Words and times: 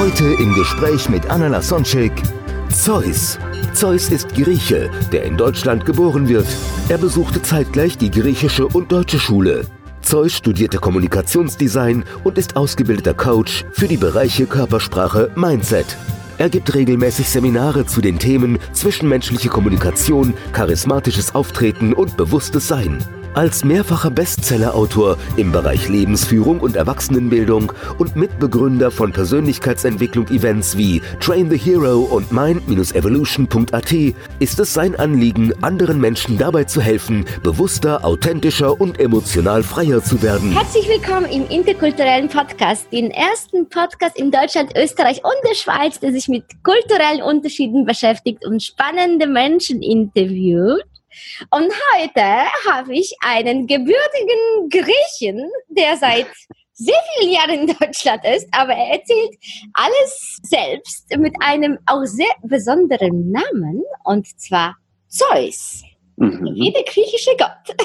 Heute 0.00 0.32
im 0.42 0.54
Gespräch 0.54 1.10
mit 1.10 1.28
Anna 1.28 1.48
Lasonczek 1.48 2.10
Zeus. 2.70 3.38
Zeus 3.74 4.08
ist 4.08 4.34
Grieche, 4.34 4.90
der 5.12 5.24
in 5.24 5.36
Deutschland 5.36 5.84
geboren 5.84 6.26
wird. 6.26 6.46
Er 6.88 6.96
besuchte 6.96 7.42
zeitgleich 7.42 7.98
die 7.98 8.10
griechische 8.10 8.66
und 8.66 8.90
deutsche 8.90 9.18
Schule. 9.18 9.66
Zeus 10.00 10.32
studierte 10.32 10.78
Kommunikationsdesign 10.78 12.04
und 12.24 12.38
ist 12.38 12.56
ausgebildeter 12.56 13.12
Coach 13.12 13.66
für 13.72 13.88
die 13.88 13.98
Bereiche 13.98 14.46
Körpersprache 14.46 15.32
Mindset. 15.34 15.98
Er 16.38 16.48
gibt 16.48 16.72
regelmäßig 16.72 17.28
Seminare 17.28 17.84
zu 17.84 18.00
den 18.00 18.18
Themen 18.18 18.58
zwischenmenschliche 18.72 19.50
Kommunikation, 19.50 20.32
charismatisches 20.52 21.34
Auftreten 21.34 21.92
und 21.92 22.16
bewusstes 22.16 22.66
Sein. 22.66 23.04
Als 23.32 23.64
mehrfacher 23.64 24.10
Bestsellerautor 24.10 25.16
im 25.36 25.52
Bereich 25.52 25.88
Lebensführung 25.88 26.58
und 26.58 26.74
Erwachsenenbildung 26.74 27.72
und 27.96 28.16
Mitbegründer 28.16 28.90
von 28.90 29.12
Persönlichkeitsentwicklung-Events 29.12 30.76
wie 30.76 31.00
Train 31.20 31.48
the 31.48 31.56
Hero 31.56 32.00
und 32.00 32.32
Mind-Evolution.at 32.32 33.92
ist 34.40 34.58
es 34.58 34.74
sein 34.74 34.96
Anliegen, 34.96 35.52
anderen 35.62 36.00
Menschen 36.00 36.38
dabei 36.38 36.64
zu 36.64 36.80
helfen, 36.80 37.24
bewusster, 37.44 38.04
authentischer 38.04 38.80
und 38.80 38.98
emotional 38.98 39.62
freier 39.62 40.02
zu 40.02 40.20
werden. 40.22 40.50
Herzlich 40.50 40.88
willkommen 40.88 41.30
im 41.30 41.46
interkulturellen 41.46 42.28
Podcast, 42.28 42.92
den 42.92 43.12
ersten 43.12 43.68
Podcast 43.68 44.18
in 44.18 44.32
Deutschland, 44.32 44.76
Österreich 44.76 45.22
und 45.22 45.48
der 45.48 45.54
Schweiz, 45.54 46.00
der 46.00 46.10
sich 46.10 46.26
mit 46.26 46.44
kulturellen 46.64 47.22
Unterschieden 47.22 47.84
beschäftigt 47.84 48.44
und 48.44 48.60
spannende 48.60 49.28
Menschen 49.28 49.82
interviewt. 49.82 50.82
Und 51.50 51.72
heute 51.94 52.22
habe 52.68 52.94
ich 52.94 53.14
einen 53.20 53.66
gebürtigen 53.66 54.68
Griechen, 54.70 55.50
der 55.68 55.96
seit 55.96 56.26
sehr 56.72 57.00
vielen 57.14 57.32
Jahren 57.32 57.50
in 57.50 57.66
Deutschland 57.78 58.24
ist, 58.24 58.48
aber 58.52 58.72
er 58.72 58.98
erzählt 58.98 59.36
alles 59.74 60.38
selbst 60.42 61.14
mit 61.16 61.34
einem 61.40 61.78
auch 61.86 62.04
sehr 62.04 62.32
besonderen 62.42 63.30
Namen, 63.30 63.82
und 64.04 64.26
zwar 64.40 64.76
Zeus. 65.08 65.82
Mhm. 66.20 66.54
Wie 66.54 66.70
der 66.70 66.82
griechische 66.82 67.30
Gott. 67.38 67.48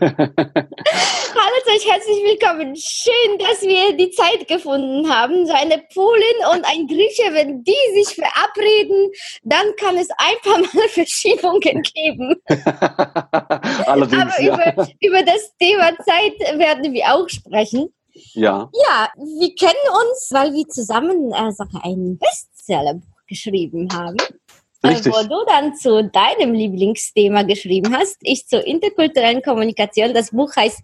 Hallo 0.00 1.56
Zeus, 1.64 1.86
herzlich 1.86 2.18
willkommen. 2.24 2.74
Schön, 2.74 3.38
dass 3.38 3.62
wir 3.62 3.96
die 3.96 4.10
Zeit 4.10 4.48
gefunden 4.48 5.08
haben. 5.08 5.46
So 5.46 5.52
eine 5.52 5.78
Polin 5.94 6.38
und 6.52 6.64
ein 6.64 6.88
Grieche, 6.88 7.32
wenn 7.32 7.62
die 7.62 7.76
sich 7.94 8.16
verabreden, 8.16 9.12
dann 9.44 9.66
kann 9.76 9.96
es 9.98 10.08
ein 10.18 10.34
paar 10.42 10.58
Mal 10.58 10.88
Verschiebungen 10.88 11.82
geben. 11.82 12.34
Allerdings, 13.86 14.20
Aber 14.20 14.42
ja. 14.42 14.72
über, 14.72 14.88
über 15.00 15.22
das 15.22 15.56
Thema 15.60 15.96
Zeit 15.98 16.58
werden 16.58 16.92
wir 16.92 17.04
auch 17.14 17.28
sprechen. 17.28 17.94
ja. 18.34 18.68
Ja, 18.88 19.10
wir 19.14 19.54
kennen 19.54 19.88
uns, 20.10 20.28
weil 20.32 20.52
wir 20.54 20.66
zusammen 20.66 21.30
äh, 21.30 21.52
ein 21.84 22.18
Bestsellerbuch 22.18 23.06
geschrieben 23.28 23.88
haben. 23.92 24.16
Richtig. 24.84 25.12
Wo 25.12 25.22
du 25.22 25.44
dann 25.46 25.74
zu 25.74 26.04
deinem 26.04 26.54
Lieblingsthema 26.54 27.42
geschrieben 27.42 27.96
hast, 27.96 28.16
ich 28.22 28.46
zur 28.46 28.64
interkulturellen 28.66 29.42
Kommunikation. 29.42 30.14
Das 30.14 30.30
Buch 30.30 30.54
heißt 30.54 30.80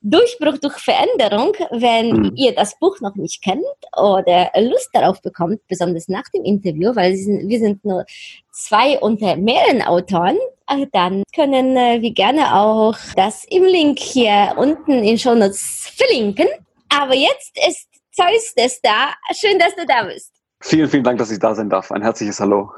Durchbruch 0.00 0.58
durch 0.58 0.76
Veränderung. 0.78 1.52
Wenn 1.70 2.10
Mhm. 2.10 2.32
ihr 2.36 2.54
das 2.54 2.78
Buch 2.78 3.00
noch 3.00 3.16
nicht 3.16 3.42
kennt 3.42 3.64
oder 3.96 4.50
Lust 4.56 4.90
darauf 4.92 5.20
bekommt, 5.20 5.60
besonders 5.68 6.08
nach 6.08 6.28
dem 6.32 6.44
Interview, 6.44 6.94
weil 6.94 7.12
wir 7.14 7.58
sind, 7.58 7.84
nur 7.84 8.04
zwei 8.52 8.98
unter 9.00 9.36
mehreren 9.36 9.82
Autoren, 9.82 10.38
äh, 10.68 10.86
dann 10.92 11.22
können 11.34 11.76
äh, 11.76 12.00
wir 12.00 12.12
gerne 12.12 12.54
auch 12.54 12.96
das 13.16 13.44
im 13.44 13.64
Link 13.64 13.98
hier 13.98 14.54
unten 14.56 15.02
in 15.02 15.18
Shownotes 15.18 15.92
verlinken. 15.96 16.46
Aber 16.88 17.14
jetzt 17.14 17.58
ist 17.68 17.88
Zeus 18.12 18.54
Star. 18.72 19.14
Schön, 19.32 19.58
dass 19.58 19.74
du 19.74 19.84
da 19.84 20.04
bist. 20.04 20.32
Vielen, 20.60 20.88
vielen 20.88 21.04
Dank, 21.04 21.18
dass 21.18 21.30
ich 21.30 21.38
da 21.38 21.54
sein 21.54 21.70
darf. 21.70 21.92
Ein 21.92 22.02
herzliches 22.02 22.40
Hallo. 22.40 22.72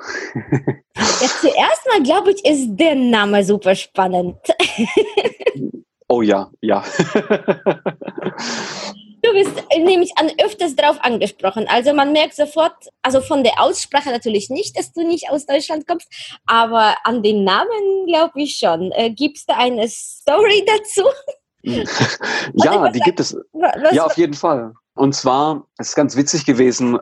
Ja, 1.20 1.28
zuerst 1.40 1.86
mal 1.88 2.02
glaube 2.02 2.32
ich, 2.32 2.44
ist 2.44 2.76
der 2.76 2.94
Name 2.94 3.42
super 3.44 3.74
spannend. 3.74 4.36
Oh 6.08 6.22
ja, 6.22 6.50
ja. 6.60 6.82
Du 9.22 9.32
bist 9.32 9.52
nämlich 9.76 10.10
an 10.16 10.30
öfters 10.42 10.74
drauf 10.74 10.96
angesprochen. 11.02 11.66
Also 11.68 11.92
man 11.92 12.12
merkt 12.12 12.34
sofort, 12.34 12.74
also 13.02 13.20
von 13.20 13.44
der 13.44 13.60
Aussprache 13.60 14.10
natürlich 14.10 14.50
nicht, 14.50 14.78
dass 14.78 14.92
du 14.92 15.06
nicht 15.06 15.30
aus 15.30 15.46
Deutschland 15.46 15.86
kommst, 15.86 16.08
aber 16.46 16.96
an 17.04 17.22
den 17.22 17.44
Namen 17.44 18.06
glaube 18.06 18.42
ich 18.42 18.56
schon. 18.56 18.90
Äh, 18.92 19.10
Gibt 19.10 19.38
es 19.38 19.46
da 19.46 19.56
eine 19.56 19.86
Story 19.88 20.66
dazu? 20.66 21.04
ja, 21.62 22.80
was 22.80 22.92
die 22.92 23.00
gibt 23.00 23.20
es. 23.20 23.36
Was, 23.52 23.94
Ja, 23.94 24.06
auf 24.06 24.16
jeden 24.16 24.34
Fall. 24.34 24.72
Und 25.00 25.14
zwar, 25.14 25.66
es 25.78 25.88
ist 25.88 25.94
ganz 25.94 26.14
witzig 26.14 26.44
gewesen, 26.44 26.98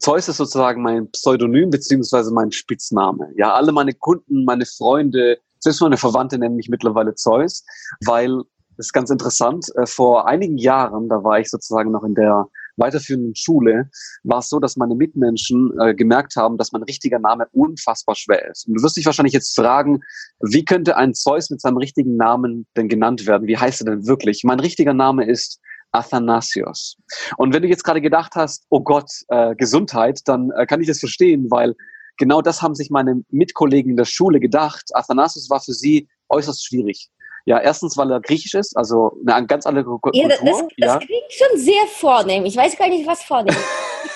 Zeus 0.00 0.28
ist 0.28 0.36
sozusagen 0.36 0.82
mein 0.82 1.10
Pseudonym 1.12 1.70
beziehungsweise 1.70 2.30
mein 2.30 2.52
Spitzname. 2.52 3.32
Ja, 3.38 3.54
alle 3.54 3.72
meine 3.72 3.94
Kunden, 3.94 4.44
meine 4.44 4.66
Freunde, 4.66 5.38
selbst 5.58 5.80
meine 5.80 5.96
Verwandte 5.96 6.38
nennen 6.38 6.56
mich 6.56 6.68
mittlerweile 6.68 7.14
Zeus, 7.14 7.64
weil 8.04 8.42
das 8.76 8.88
ist 8.88 8.92
ganz 8.92 9.08
interessant. 9.08 9.64
äh, 9.76 9.86
Vor 9.86 10.28
einigen 10.28 10.58
Jahren, 10.58 11.08
da 11.08 11.24
war 11.24 11.40
ich 11.40 11.48
sozusagen 11.48 11.90
noch 11.90 12.04
in 12.04 12.14
der 12.14 12.48
weiterführenden 12.76 13.34
Schule, 13.34 13.88
war 14.24 14.40
es 14.40 14.50
so, 14.50 14.60
dass 14.60 14.76
meine 14.76 14.94
Mitmenschen 14.94 15.72
äh, 15.80 15.94
gemerkt 15.94 16.36
haben, 16.36 16.58
dass 16.58 16.72
mein 16.72 16.82
richtiger 16.82 17.18
Name 17.18 17.46
unfassbar 17.52 18.14
schwer 18.14 18.50
ist. 18.50 18.68
Und 18.68 18.74
du 18.74 18.82
wirst 18.82 18.98
dich 18.98 19.06
wahrscheinlich 19.06 19.32
jetzt 19.32 19.56
fragen, 19.56 20.00
wie 20.40 20.66
könnte 20.66 20.98
ein 20.98 21.14
Zeus 21.14 21.48
mit 21.48 21.62
seinem 21.62 21.78
richtigen 21.78 22.16
Namen 22.16 22.66
denn 22.76 22.90
genannt 22.90 23.26
werden? 23.26 23.48
Wie 23.48 23.56
heißt 23.56 23.80
er 23.80 23.86
denn 23.86 24.06
wirklich? 24.06 24.44
Mein 24.44 24.60
richtiger 24.60 24.92
Name 24.92 25.24
ist 25.24 25.62
Athanasios. 25.92 26.96
Und 27.36 27.54
wenn 27.54 27.62
du 27.62 27.68
jetzt 27.68 27.84
gerade 27.84 28.00
gedacht 28.00 28.34
hast, 28.34 28.64
oh 28.70 28.80
Gott, 28.80 29.10
äh, 29.28 29.54
Gesundheit, 29.54 30.20
dann 30.26 30.50
äh, 30.56 30.66
kann 30.66 30.80
ich 30.80 30.86
das 30.86 30.98
verstehen, 30.98 31.50
weil 31.50 31.74
genau 32.18 32.42
das 32.42 32.62
haben 32.62 32.74
sich 32.74 32.90
meine 32.90 33.22
Mitkollegen 33.30 33.90
in 33.92 33.96
der 33.96 34.04
Schule 34.04 34.40
gedacht. 34.40 34.90
Athanasios 34.92 35.48
war 35.50 35.60
für 35.60 35.72
sie 35.72 36.08
äußerst 36.28 36.66
schwierig. 36.66 37.08
Ja, 37.46 37.58
erstens, 37.60 37.96
weil 37.96 38.10
er 38.10 38.20
griechisch 38.20 38.54
ist, 38.54 38.76
also 38.76 39.16
eine 39.26 39.46
ganz 39.46 39.64
andere 39.64 39.84
Kultur. 39.84 40.20
ja, 40.20 40.28
das, 40.28 40.40
das, 40.40 40.62
das 40.76 40.86
ja. 40.86 40.98
klingt 40.98 41.32
schon 41.32 41.58
sehr 41.58 41.86
vornehm. 41.86 42.44
Ich 42.44 42.56
weiß 42.56 42.76
gar 42.76 42.88
nicht, 42.88 43.06
was 43.06 43.22
vornehm 43.22 43.54
ist. 43.54 43.64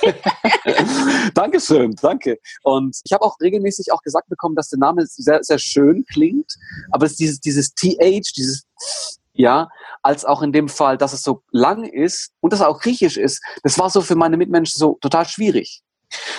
Dankeschön, 1.35 1.95
danke. 2.01 2.39
Und 2.63 2.97
ich 3.05 3.13
habe 3.13 3.25
auch 3.25 3.39
regelmäßig 3.41 3.93
auch 3.93 4.03
gesagt 4.03 4.29
bekommen, 4.29 4.55
dass 4.55 4.69
der 4.69 4.79
Name 4.79 5.07
sehr, 5.07 5.43
sehr 5.43 5.59
schön 5.59 6.05
klingt, 6.13 6.55
aber 6.91 7.07
es 7.07 7.13
ist 7.13 7.21
dieses, 7.21 7.41
dieses 7.41 7.75
TH, 7.75 8.33
dieses 8.37 8.67
ja, 9.43 9.69
als 10.03 10.25
auch 10.25 10.41
in 10.41 10.53
dem 10.53 10.69
Fall, 10.69 10.97
dass 10.97 11.13
es 11.13 11.23
so 11.23 11.43
lang 11.51 11.85
ist 11.85 12.33
und 12.41 12.53
dass 12.53 12.61
er 12.61 12.69
auch 12.69 12.81
griechisch 12.81 13.17
ist, 13.17 13.43
das 13.63 13.79
war 13.79 13.91
so 13.91 14.01
für 14.01 14.17
meine 14.17 14.37
Mitmenschen 14.37 14.79
so 14.79 14.99
total 15.01 15.27
schwierig. 15.27 15.83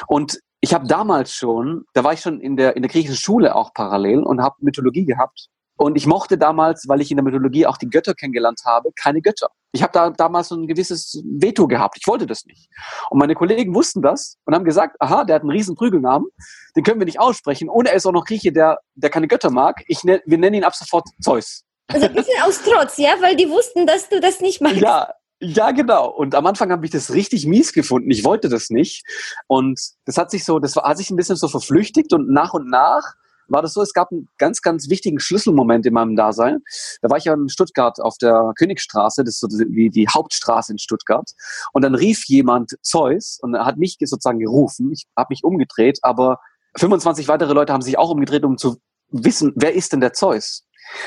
Und 0.08 0.40
ich 0.62 0.74
habe 0.74 0.88
damals 0.88 1.34
schon, 1.34 1.84
da 1.94 2.03
war 2.03 2.14
ich 2.14 2.22
schon 2.22 2.40
in 2.40 2.56
der, 2.56 2.75
in 2.75 2.81
der 2.81 2.90
griechischen 2.90 3.18
Schule 3.18 3.56
auch 3.56 3.74
parallel 3.74 4.24
und 4.24 4.41
habe 4.41 4.56
Mythologie 4.59 5.06
gehabt. 5.06 5.50
Und 5.75 5.97
ich 5.97 6.06
mochte 6.06 6.38
damals, 6.38 6.88
weil 6.88 7.02
ich 7.02 7.12
in 7.12 7.18
der 7.18 7.24
Mythologie 7.24 7.66
auch 7.66 7.78
die 7.78 7.90
Götter 7.90 8.14
kennengelernt 8.14 8.62
habe, 8.64 8.91
keine 8.96 9.22
Götter. 9.22 9.50
Ich 9.74 9.81
habe 9.81 9.91
da 9.91 10.12
damals 10.12 10.50
so 10.50 10.56
ein 10.56 10.68
gewisses 10.68 11.22
Veto 11.25 11.68
gehabt. 11.68 11.97
Ich 12.00 12.08
wollte 12.08 12.28
das 12.28 12.46
nicht. 12.46 12.70
Und 13.09 13.18
meine 13.18 13.35
Kollegen 13.35 13.74
wussten 13.74 14.02
das 14.02 14.38
und 14.46 14.53
haben 14.53 14.64
gesagt, 14.64 14.96
aha, 14.99 15.26
der 15.26 15.35
hat 15.35 15.41
einen 15.41 15.52
riesen 15.52 15.76
Prügelnamen, 15.76 16.29
den 16.76 16.84
können 16.84 17.02
wir 17.02 17.06
nicht 17.06 17.20
aussprechen. 17.20 17.67
Und 17.67 17.88
er 17.88 17.96
ist 17.96 18.06
auch 18.06 18.14
noch 18.14 18.23
Grieche, 18.23 18.53
der, 18.53 18.79
der 18.94 19.09
keine 19.09 19.28
Götter 19.28 19.49
mag. 19.49 19.84
Ich 19.88 20.03
nenn, 20.03 20.22
wir 20.26 20.38
nennen 20.38 20.58
ihn 20.58 20.64
ab 20.64 20.76
sofort 20.76 21.08
Zeus. 21.20 21.66
Also 21.88 22.08
ein 22.08 22.14
bisschen 22.14 22.41
aus 22.44 22.62
Trotz, 22.64 22.97
ja, 22.97 23.16
weil 23.20 23.35
die 23.35 23.50
wussten, 23.50 23.85
dass 23.85 24.09
du 24.09 24.20
das 24.20 24.40
nicht 24.40 24.62
magst. 24.62 24.82
Ja, 24.82 25.14
ja, 25.40 25.72
genau. 25.72 26.09
Und 26.09 26.35
am 26.35 26.46
Anfang 26.46 26.72
habe 26.72 26.85
ich 26.85 26.91
das 26.91 27.14
richtig 27.14 27.46
mies 27.46 27.74
gefunden. 27.74 28.09
Ich 28.12 28.24
wollte 28.24 28.47
das 28.47 28.70
nicht. 28.70 29.03
Und 29.47 29.80
das 30.06 30.18
hat 30.18 30.32
sich 30.32 30.46
so, 30.46 30.59
das 30.59 30.78
hat 30.78 30.97
sich 30.97 31.09
ein 31.09 31.18
bisschen 31.18 31.35
so 31.35 31.50
verflüchtigt 31.50 32.14
und 32.14 32.30
nach 32.30 32.53
und 32.53 32.70
nach 32.70 33.16
war 33.47 33.62
das 33.62 33.74
so, 33.74 33.82
es 33.82 33.94
gab 33.94 34.12
einen 34.12 34.30
ganz, 34.38 34.62
ganz 34.62 34.90
wichtigen 34.90 35.20
Schlüsselmoment 35.20 35.85
in 35.85 35.94
meinem 35.94 36.16
Dasein. 36.16 36.59
Da 37.02 37.09
war 37.09 37.18
ich 37.18 37.26
ja 37.26 37.34
in 37.34 37.50
Stuttgart 37.50 38.00
auf 38.00 38.18
der 38.18 38.53
Königstraße, 38.58 39.24
das 39.24 39.35
ist 39.35 39.40
so 39.41 39.47
wie 39.50 39.90
die 39.90 40.08
Hauptstraße 40.08 40.72
in 40.72 40.80
Stuttgart. 40.80 41.30
Und 41.74 41.84
dann 41.84 41.96
rief 41.96 42.24
jemand 42.26 42.78
Zeus 42.82 43.40
und 43.41 43.58
hat 43.58 43.78
mich 43.78 43.97
sozusagen 44.00 44.40
gerufen. 44.40 44.91
Ich 44.94 45.08
habe 45.18 45.28
mich 45.30 45.44
umgedreht, 45.44 46.00
aber 46.03 46.40
25 46.78 47.28
weitere 47.28 47.53
Leute 47.53 47.74
haben 47.74 47.82
sich 47.82 47.97
auch 47.97 48.09
umgedreht, 48.09 48.46
um 48.46 48.58
zu 48.58 48.78
wissen, 49.09 49.53
wer 49.56 49.74
ist 49.74 49.94
denn 49.94 50.02
der 50.02 50.14
Zeus? 50.14 50.66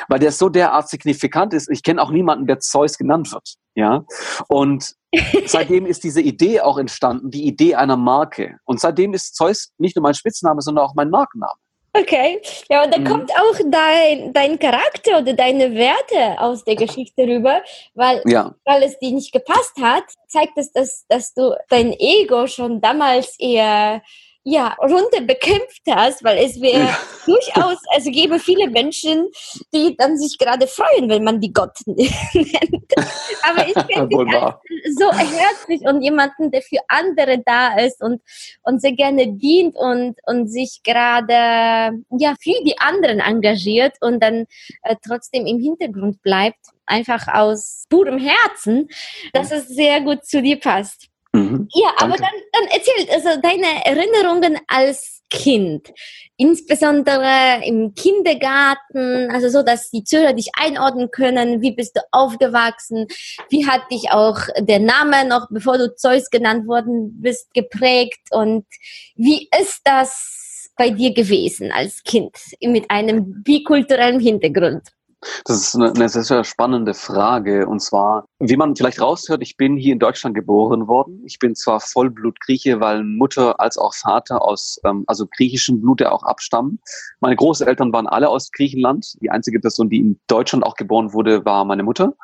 Weil 0.09 0.19
der 0.19 0.33
so 0.33 0.49
derart 0.49 0.89
signifikant 0.89 1.55
ist. 1.55 1.71
Ich 1.71 1.83
kenne 1.83 2.03
auch 2.03 2.11
niemanden, 2.11 2.47
der 2.47 2.61
Zeus 2.61 2.99
genannt 2.99 3.33
wird. 3.33 3.55
Ja, 3.75 4.05
und 4.49 4.95
seitdem 5.47 5.87
ist 5.87 6.05
diese 6.05 6.21
Idee 6.21 6.61
auch 6.61 6.79
entstanden, 6.79 7.31
die 7.31 7.47
Idee 7.47 7.75
einer 7.75 7.97
Marke. 7.97 8.57
Und 8.65 8.81
seitdem 8.81 9.13
ist 9.15 9.37
Zeus 9.37 9.73
nicht 9.79 9.97
nur 9.97 10.03
mein 10.03 10.15
Spitzname, 10.15 10.63
sondern 10.63 10.85
auch 10.85 10.95
mein 10.95 11.11
Markenname. 11.11 11.53
Okay, 11.99 12.43
ja, 12.69 12.85
und 12.85 12.93
da 12.93 12.99
mhm. 12.99 13.05
kommt 13.05 13.31
auch 13.33 13.59
dein, 13.71 14.33
dein 14.33 14.59
Charakter 14.59 15.19
oder 15.19 15.33
deine 15.33 15.75
Werte 15.75 16.41
aus 16.41 16.63
der 16.65 16.77
Geschichte 16.77 17.23
rüber, 17.23 17.63
weil, 17.95 18.23
ja. 18.27 18.55
weil 18.65 18.83
es 18.83 18.99
dir 18.99 19.13
nicht 19.13 19.33
gepasst 19.33 19.73
hat, 19.81 20.05
zeigt 20.29 20.57
es, 20.57 20.73
dass, 20.73 21.07
dass 21.09 21.33
du 21.33 21.55
dein 21.71 21.95
Ego 21.99 22.47
schon 22.49 22.81
damals 22.81 23.37
eher 23.39 24.03
ja, 24.49 24.77
runter 24.81 25.23
bekämpft 25.23 25.83
hast, 25.91 26.23
weil 26.23 26.39
es 26.39 26.61
wäre 26.61 26.85
ja. 26.85 26.99
durchaus, 27.25 27.79
also 27.93 28.13
gäbe 28.13 28.39
viele 28.39 28.71
Menschen, 28.71 29.29
die 29.75 29.97
dann 29.97 30.17
sich 30.17 30.39
gerade 30.39 30.69
freuen, 30.69 31.09
wenn 31.09 31.25
man 31.25 31.41
die 31.41 31.53
Gott 31.53 31.77
nennt. 31.87 32.93
Aber 33.43 33.67
ich 33.67 33.75
finde 33.93 34.55
so 34.97 35.13
herzlich 35.13 35.81
und 35.81 36.01
jemanden, 36.01 36.53
der 36.53 36.63
für 36.63 36.79
andere 36.87 37.43
da 37.45 37.77
ist 37.77 38.01
und, 38.01 38.23
und 38.63 38.81
sehr 38.81 38.93
gerne 38.93 39.33
dient 39.33 39.75
und, 39.77 40.17
und 40.27 40.47
sich 40.47 40.81
gerade, 40.85 42.05
ja, 42.17 42.35
für 42.41 42.63
die 42.65 42.79
anderen 42.79 43.19
engagiert 43.19 43.97
und 44.01 44.23
dann 44.23 44.47
äh, 44.83 44.95
trotzdem 45.05 45.45
im 45.47 45.59
Hintergrund 45.59 46.23
bleibt, 46.23 46.61
einfach 46.87 47.27
aus 47.27 47.85
purem 47.91 48.19
Herzen, 48.19 48.89
dass 49.33 49.51
es 49.51 49.67
sehr 49.67 50.03
gut 50.03 50.25
zu 50.25 50.41
dir 50.41 50.61
passt. 50.61 51.09
Mhm, 51.37 51.69
ja, 51.75 51.93
danke. 51.99 52.05
aber 52.05 52.17
dann, 52.17 52.35
dann 52.53 52.69
erzähl 52.73 53.11
also 53.11 53.41
deine 53.41 53.85
Erinnerungen 53.85 54.59
als 54.69 55.23
Kind, 55.29 55.93
insbesondere 56.37 57.61
im 57.65 57.95
Kindergarten, 57.95 59.31
also 59.31 59.49
so, 59.49 59.63
dass 59.63 59.91
die 59.91 60.05
Zuhörer 60.05 60.33
dich 60.33 60.51
einordnen 60.59 61.11
können. 61.11 61.61
Wie 61.61 61.73
bist 61.73 61.97
du 61.97 62.01
aufgewachsen? 62.13 63.07
Wie 63.51 63.67
hat 63.67 63.83
dich 63.91 64.11
auch 64.13 64.39
der 64.59 64.79
Name 64.79 65.27
noch, 65.29 65.49
bevor 65.51 65.79
du 65.79 65.95
Zeus 65.95 66.31
genannt 66.31 66.69
worden 66.69 67.21
bist, 67.21 67.53
geprägt? 67.55 68.21
Und 68.31 68.67
wie 69.17 69.49
ist 69.61 69.81
das 69.85 70.71
bei 70.77 70.91
dir 70.91 71.13
gewesen 71.13 71.73
als 71.73 72.03
Kind 72.05 72.37
mit 72.63 72.91
einem 72.91 73.43
bikulturellen 73.43 74.21
Hintergrund? 74.21 74.96
Das 75.45 75.57
ist 75.57 75.75
eine, 75.75 75.93
eine, 75.93 76.09
sehr, 76.09 76.23
sehr 76.23 76.45
spannende 76.45 76.95
Frage. 76.95 77.67
Und 77.67 77.81
zwar, 77.81 78.27
wie 78.39 78.57
man 78.57 78.77
vielleicht 78.77 79.01
raushört, 79.01 79.43
ich 79.43 79.57
bin 79.57 79.77
hier 79.77 79.93
in 79.93 79.99
Deutschland 79.99 80.35
geboren 80.35 80.89
worden. 80.89 81.23
Ich 81.25 81.39
bin 81.39 81.55
zwar 81.55 81.81
Vollblut-Grieche, 81.81 82.81
weil 82.81 83.03
Mutter 83.05 83.59
als 83.61 83.79
auch 83.79 83.95
Vater 83.95 84.43
aus, 84.43 84.79
ähm, 84.85 85.05
also 85.07 85.27
griechischem 85.27 85.81
Blute 85.81 86.13
auch 86.13 86.23
abstammen. 86.23 86.81
Meine 87.21 87.37
Großeltern 87.37 87.93
waren 87.93 88.07
alle 88.07 88.29
aus 88.29 88.51
Griechenland. 88.53 89.17
Die 89.21 89.31
einzige 89.31 89.61
Person, 89.61 89.89
die 89.89 89.99
in 89.99 90.21
Deutschland 90.27 90.65
auch 90.65 90.75
geboren 90.75 91.13
wurde, 91.13 91.45
war 91.45 91.65
meine 91.65 91.83
Mutter. 91.83 92.15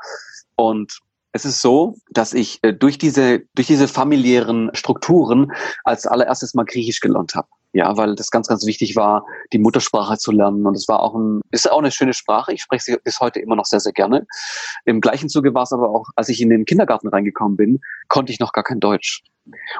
Und 0.56 1.00
es 1.32 1.44
ist 1.44 1.62
so, 1.62 1.96
dass 2.10 2.34
ich 2.34 2.58
äh, 2.62 2.74
durch 2.74 2.98
diese, 2.98 3.40
durch 3.54 3.66
diese 3.66 3.88
familiären 3.88 4.70
Strukturen 4.74 5.52
als 5.84 6.06
allererstes 6.06 6.54
mal 6.54 6.64
Griechisch 6.64 7.00
gelernt 7.00 7.34
habe. 7.34 7.48
Ja, 7.74 7.96
weil 7.96 8.14
das 8.14 8.30
ganz, 8.30 8.48
ganz 8.48 8.66
wichtig 8.66 8.96
war, 8.96 9.24
die 9.52 9.58
Muttersprache 9.58 10.18
zu 10.18 10.30
lernen. 10.30 10.66
Und 10.66 10.76
es 10.76 10.88
war 10.88 11.00
auch 11.00 11.14
ein, 11.14 11.40
ist 11.50 11.70
auch 11.70 11.78
eine 11.78 11.90
schöne 11.90 12.12
Sprache. 12.12 12.52
Ich 12.52 12.62
spreche 12.62 12.84
sie 12.84 12.96
bis 13.02 13.18
heute 13.20 13.40
immer 13.40 13.56
noch 13.56 13.64
sehr, 13.64 13.80
sehr 13.80 13.92
gerne. 13.92 14.26
Im 14.84 15.00
gleichen 15.00 15.28
Zuge 15.28 15.54
war 15.54 15.62
es 15.62 15.72
aber 15.72 15.88
auch, 15.88 16.06
als 16.14 16.28
ich 16.28 16.40
in 16.42 16.50
den 16.50 16.66
Kindergarten 16.66 17.08
reingekommen 17.08 17.56
bin, 17.56 17.80
konnte 18.08 18.32
ich 18.32 18.40
noch 18.40 18.52
gar 18.52 18.64
kein 18.64 18.80
Deutsch. 18.80 19.22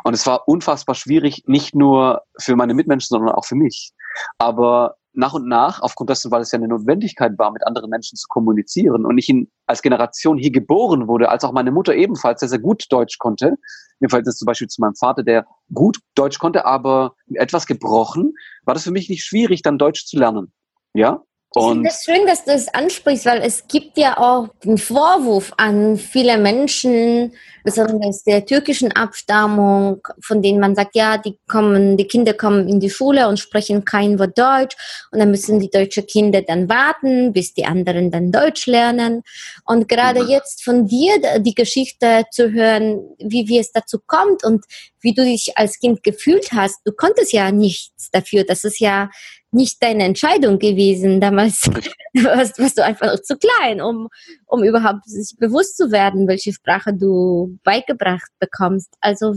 Und 0.05 0.15
es 0.15 0.27
war 0.27 0.49
unfassbar 0.49 0.95
schwierig, 0.95 1.45
nicht 1.47 1.75
nur 1.75 2.23
für 2.39 2.57
meine 2.57 2.75
Mitmenschen, 2.75 3.09
sondern 3.11 3.35
auch 3.35 3.45
für 3.45 3.55
mich. 3.55 3.93
Aber 4.39 4.97
nach 5.15 5.35
und 5.35 5.47
nach, 5.47 5.81
aufgrund 5.83 6.11
dessen, 6.11 6.31
weil 6.31 6.41
es 6.41 6.53
ja 6.53 6.59
eine 6.59 6.69
Notwendigkeit 6.69 7.39
war, 7.39 7.53
mit 7.53 7.67
anderen 7.67 7.91
Menschen 7.91 8.17
zu 8.17 8.27
kommunizieren 8.29 9.05
und 9.05 9.19
ich 9.19 9.29
in, 9.29 9.51
als 9.67 9.83
Generation 9.83 10.39
hier 10.39 10.51
geboren 10.51 11.07
wurde, 11.09 11.29
als 11.29 11.45
auch 11.45 11.53
meine 11.53 11.71
Mutter 11.71 11.95
ebenfalls 11.95 12.41
sehr, 12.41 12.49
sehr 12.49 12.59
gut 12.59 12.87
Deutsch 12.91 13.19
konnte, 13.19 13.57
im 14.01 14.09
Verhältnis 14.09 14.37
zum 14.37 14.47
Beispiel 14.47 14.69
zu 14.69 14.81
meinem 14.81 14.95
Vater, 14.95 15.23
der 15.23 15.47
gut 15.73 15.99
Deutsch 16.15 16.39
konnte, 16.39 16.65
aber 16.65 17.15
etwas 17.35 17.67
gebrochen, 17.67 18.35
war 18.65 18.75
das 18.75 18.85
für 18.85 18.91
mich 18.91 19.09
nicht 19.09 19.25
schwierig, 19.25 19.63
dann 19.63 19.79
Deutsch 19.79 20.07
zu 20.07 20.19
lernen. 20.19 20.53
Ja? 20.95 21.23
Ich 21.55 21.63
finde 21.63 21.89
es 21.89 22.05
schön, 22.05 22.27
dass 22.27 22.45
du 22.45 22.53
es 22.53 22.73
ansprichst, 22.73 23.27
weil 23.27 23.43
es 23.43 23.67
gibt 23.69 23.99
ja 23.99 24.19
auch 24.19 24.49
den 24.65 24.79
Vorwurf 24.79 25.53
an 25.57 25.97
viele 25.97 26.39
Menschen, 26.39 27.33
besonders 27.65 28.25
der 28.25 28.45
türkischen 28.45 28.93
Abstammung, 28.93 30.01
von 30.21 30.43
denen 30.43 30.61
man 30.61 30.75
sagt, 30.75 30.97
ja, 30.97 31.19
die 31.19 31.39
kommen, 31.47 31.97
die 31.97 32.07
Kinder 32.07 32.35
kommen 32.35 32.69
in 32.69 32.81
die 32.81 32.91
Schule 32.91 33.29
und 33.29 33.39
sprechen 33.39 33.85
kein 33.85 34.19
Wort 34.19 34.37
Deutsch 34.37 34.77
und 35.13 35.19
dann 35.19 35.31
müssen 35.31 35.61
die 35.61 35.71
deutschen 35.71 36.07
Kinder 36.07 36.43
dann 36.43 36.69
warten, 36.69 37.33
bis 37.33 37.55
die 37.55 37.65
anderen 37.65 38.11
dann 38.11 38.33
Deutsch 38.33 38.67
lernen. 38.67 39.23
Und 39.65 39.89
gerade 39.89 40.25
mhm. 40.25 40.31
jetzt 40.31 40.65
von 40.65 40.87
dir 40.87 41.41
die 41.41 41.55
Geschichte 41.55 42.25
zu 42.31 42.51
hören, 42.53 43.01
wie, 43.19 43.49
wie 43.49 43.59
es 43.59 43.73
dazu 43.73 43.99
kommt 44.07 44.45
und 44.45 44.65
wie 45.01 45.15
du 45.15 45.23
dich 45.23 45.53
als 45.57 45.79
Kind 45.79 46.03
gefühlt 46.03 46.53
hast, 46.53 46.81
du 46.85 46.93
konntest 46.93 47.33
ja 47.33 47.53
nichts 47.53 48.11
dafür. 48.11 48.45
Das 48.45 48.65
ist 48.65 48.81
ja 48.81 49.11
nicht 49.53 49.83
deine 49.83 50.05
Entscheidung 50.05 50.59
gewesen. 50.59 51.21
Damals 51.21 51.63
warst, 52.15 52.59
warst 52.59 52.79
du 52.79 52.85
einfach 52.85 53.07
noch 53.07 53.21
zu 53.21 53.37
klein, 53.37 53.81
um, 53.81 54.09
um 54.47 54.65
überhaupt 54.65 55.05
sich 55.05 55.37
bewusst 55.39 55.77
zu 55.77 55.93
werden, 55.93 56.27
welche 56.27 56.53
Sprache 56.53 56.95
du 56.95 57.59
beigebracht 57.63 58.31
bekommst. 58.39 58.95
Also, 59.01 59.35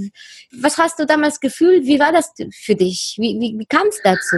was 0.52 0.78
hast 0.78 1.00
du 1.00 1.06
damals 1.06 1.40
gefühlt? 1.40 1.86
Wie 1.86 2.00
war 2.00 2.12
das 2.12 2.32
für 2.54 2.76
dich? 2.76 3.16
Wie, 3.20 3.40
wie, 3.40 3.60
wie 3.60 3.66
kam 3.66 3.88
es 3.88 4.02
dazu? 4.04 4.38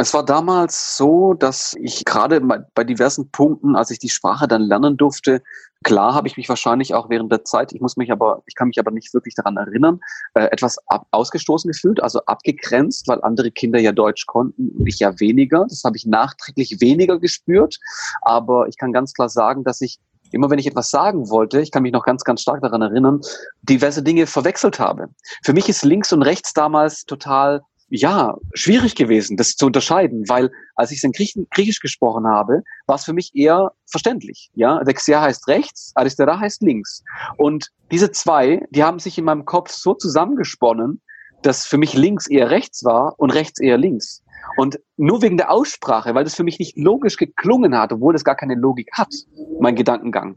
Es 0.00 0.14
war 0.14 0.24
damals 0.24 0.96
so, 0.96 1.34
dass 1.34 1.76
ich 1.78 2.06
gerade 2.06 2.40
bei 2.40 2.84
diversen 2.84 3.30
Punkten, 3.30 3.76
als 3.76 3.90
ich 3.90 3.98
die 3.98 4.08
Sprache 4.08 4.48
dann 4.48 4.62
lernen 4.62 4.96
durfte, 4.96 5.42
klar 5.84 6.14
habe 6.14 6.26
ich 6.26 6.38
mich 6.38 6.48
wahrscheinlich 6.48 6.94
auch 6.94 7.10
während 7.10 7.30
der 7.30 7.44
Zeit, 7.44 7.74
ich 7.74 7.82
muss 7.82 7.98
mich 7.98 8.10
aber, 8.10 8.42
ich 8.46 8.54
kann 8.54 8.68
mich 8.68 8.78
aber 8.78 8.92
nicht 8.92 9.12
wirklich 9.12 9.34
daran 9.34 9.58
erinnern, 9.58 10.00
äh, 10.32 10.44
etwas 10.44 10.78
ab, 10.86 11.06
ausgestoßen 11.10 11.70
gefühlt, 11.70 12.02
also 12.02 12.20
abgegrenzt, 12.24 13.08
weil 13.08 13.20
andere 13.20 13.50
Kinder 13.50 13.78
ja 13.78 13.92
Deutsch 13.92 14.24
konnten 14.24 14.70
und 14.70 14.86
ich 14.86 15.00
ja 15.00 15.20
weniger. 15.20 15.66
Das 15.68 15.84
habe 15.84 15.98
ich 15.98 16.06
nachträglich 16.06 16.80
weniger 16.80 17.18
gespürt. 17.18 17.78
Aber 18.22 18.68
ich 18.68 18.78
kann 18.78 18.94
ganz 18.94 19.12
klar 19.12 19.28
sagen, 19.28 19.64
dass 19.64 19.82
ich 19.82 19.98
immer 20.32 20.48
wenn 20.48 20.60
ich 20.60 20.66
etwas 20.66 20.90
sagen 20.90 21.28
wollte, 21.28 21.60
ich 21.60 21.72
kann 21.72 21.82
mich 21.82 21.92
noch 21.92 22.04
ganz, 22.04 22.24
ganz 22.24 22.40
stark 22.40 22.62
daran 22.62 22.80
erinnern, 22.80 23.20
diverse 23.62 24.02
Dinge 24.02 24.26
verwechselt 24.26 24.78
habe. 24.78 25.08
Für 25.44 25.52
mich 25.52 25.68
ist 25.68 25.84
links 25.84 26.12
und 26.12 26.22
rechts 26.22 26.54
damals 26.54 27.04
total 27.04 27.62
ja, 27.90 28.36
schwierig 28.54 28.94
gewesen, 28.94 29.36
das 29.36 29.56
zu 29.56 29.66
unterscheiden, 29.66 30.28
weil 30.28 30.50
als 30.76 30.92
ich 30.92 30.98
es 30.98 31.04
in 31.04 31.12
Griech 31.12 31.34
Griechisch 31.50 31.80
gesprochen 31.80 32.26
habe, 32.26 32.62
war 32.86 32.96
es 32.96 33.04
für 33.04 33.12
mich 33.12 33.34
eher 33.34 33.72
verständlich. 33.86 34.50
Ja, 34.54 34.82
Dexia 34.84 35.20
heißt 35.20 35.48
rechts, 35.48 35.92
Aristera 35.96 36.38
heißt 36.38 36.62
links. 36.62 37.02
Und 37.36 37.68
diese 37.90 38.12
zwei, 38.12 38.66
die 38.70 38.84
haben 38.84 39.00
sich 39.00 39.18
in 39.18 39.24
meinem 39.24 39.44
Kopf 39.44 39.70
so 39.70 39.94
zusammengesponnen, 39.94 41.02
dass 41.42 41.66
für 41.66 41.78
mich 41.78 41.94
links 41.94 42.26
eher 42.28 42.50
rechts 42.50 42.84
war 42.84 43.14
und 43.18 43.30
rechts 43.30 43.60
eher 43.60 43.78
links. 43.78 44.22
Und 44.56 44.78
nur 44.96 45.22
wegen 45.22 45.36
der 45.36 45.50
Aussprache, 45.50 46.14
weil 46.14 46.24
das 46.24 46.34
für 46.34 46.44
mich 46.44 46.58
nicht 46.58 46.76
logisch 46.76 47.16
geklungen 47.16 47.76
hat, 47.76 47.92
obwohl 47.92 48.12
das 48.12 48.24
gar 48.24 48.36
keine 48.36 48.54
Logik 48.54 48.88
hat, 48.92 49.12
mein 49.60 49.74
Gedankengang. 49.74 50.36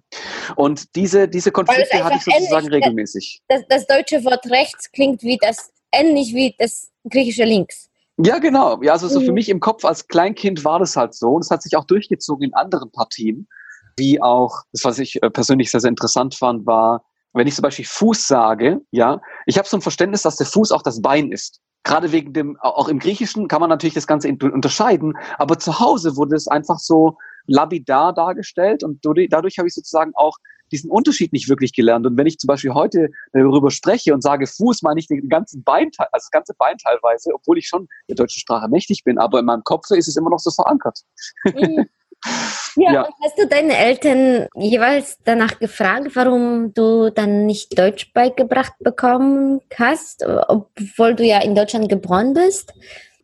Und 0.55 0.95
diese, 0.95 1.27
diese 1.27 1.51
Konflikte 1.51 2.03
hatte 2.03 2.17
ich 2.17 2.23
sozusagen 2.23 2.67
ähnlich, 2.67 2.83
regelmäßig. 2.83 3.41
Das, 3.47 3.61
das 3.69 3.87
deutsche 3.87 4.23
Wort 4.23 4.45
rechts 4.49 4.91
klingt 4.91 5.23
wie 5.23 5.37
das 5.37 5.71
ähnlich 5.93 6.33
wie 6.33 6.55
das 6.57 6.89
griechische 7.09 7.45
Links. 7.45 7.89
Ja, 8.17 8.37
genau. 8.37 8.81
Ja, 8.83 8.93
also 8.93 9.07
so 9.07 9.19
für 9.19 9.27
mhm. 9.27 9.33
mich 9.33 9.49
im 9.49 9.59
Kopf 9.59 9.85
als 9.85 10.07
Kleinkind 10.07 10.63
war 10.63 10.79
das 10.79 10.95
halt 10.95 11.13
so. 11.13 11.31
Und 11.31 11.41
es 11.41 11.49
hat 11.49 11.63
sich 11.63 11.75
auch 11.75 11.85
durchgezogen 11.85 12.45
in 12.45 12.53
anderen 12.53 12.91
Partien. 12.91 13.47
Wie 13.97 14.21
auch, 14.21 14.61
das 14.71 14.83
was 14.83 14.99
ich 14.99 15.21
äh, 15.21 15.29
persönlich 15.29 15.71
sehr, 15.71 15.79
sehr 15.79 15.89
interessant 15.89 16.35
fand, 16.35 16.65
war, 16.65 17.03
wenn 17.33 17.47
ich 17.47 17.55
zum 17.55 17.63
Beispiel 17.63 17.85
Fuß 17.85 18.27
sage, 18.27 18.81
ja, 18.91 19.19
ich 19.47 19.57
habe 19.57 19.67
so 19.67 19.77
ein 19.77 19.81
Verständnis, 19.81 20.21
dass 20.21 20.35
der 20.35 20.45
Fuß 20.45 20.71
auch 20.71 20.83
das 20.83 21.01
Bein 21.01 21.31
ist. 21.31 21.59
Gerade 21.83 22.11
wegen 22.11 22.33
dem, 22.33 22.57
auch 22.61 22.87
im 22.87 22.99
Griechischen 22.99 23.47
kann 23.47 23.59
man 23.59 23.69
natürlich 23.69 23.95
das 23.95 24.07
Ganze 24.07 24.29
unterscheiden, 24.29 25.13
aber 25.37 25.59
zu 25.59 25.79
Hause 25.79 26.15
wurde 26.15 26.35
es 26.35 26.47
einfach 26.47 26.79
so 26.79 27.17
labidar 27.45 28.13
dargestellt 28.13 28.83
und 28.83 29.03
dadurch 29.03 29.57
habe 29.57 29.67
ich 29.67 29.73
sozusagen 29.73 30.13
auch 30.15 30.37
diesen 30.73 30.89
Unterschied 30.89 31.31
nicht 31.31 31.47
wirklich 31.47 31.73
gelernt. 31.73 32.05
Und 32.05 32.17
wenn 32.17 32.27
ich 32.27 32.37
zum 32.37 32.47
Beispiel 32.47 32.73
heute 32.73 33.09
darüber 33.31 33.71
spreche 33.71 34.13
und 34.13 34.21
sage 34.21 34.47
Fuß, 34.47 34.81
meine 34.81 34.99
ich 34.99 35.07
den 35.07 35.29
ganzen 35.29 35.63
Beinteil, 35.63 36.07
also 36.11 36.25
das 36.25 36.31
ganze 36.31 36.53
Bein 36.55 36.77
teilweise, 36.77 37.31
obwohl 37.33 37.57
ich 37.57 37.67
schon 37.67 37.87
der 38.09 38.15
deutschen 38.15 38.39
Sprache 38.39 38.67
mächtig 38.67 39.03
bin, 39.03 39.17
aber 39.17 39.39
in 39.39 39.45
meinem 39.45 39.63
Kopf 39.63 39.89
ist 39.91 40.07
es 40.07 40.17
immer 40.17 40.29
noch 40.29 40.39
so 40.39 40.51
verankert. 40.51 40.99
Mhm. 41.45 41.87
Ja, 42.77 42.93
ja. 42.93 43.09
hast 43.21 43.37
du 43.37 43.45
deine 43.47 43.75
Eltern 43.77 44.47
jeweils 44.55 45.17
danach 45.25 45.59
gefragt, 45.59 46.11
warum 46.15 46.73
du 46.73 47.11
dann 47.11 47.45
nicht 47.45 47.77
Deutsch 47.77 48.13
beigebracht 48.13 48.73
bekommen 48.79 49.59
hast, 49.77 50.25
obwohl 50.25 51.15
du 51.15 51.25
ja 51.25 51.41
in 51.41 51.53
Deutschland 51.53 51.89
geboren 51.89 52.33
bist? 52.33 52.73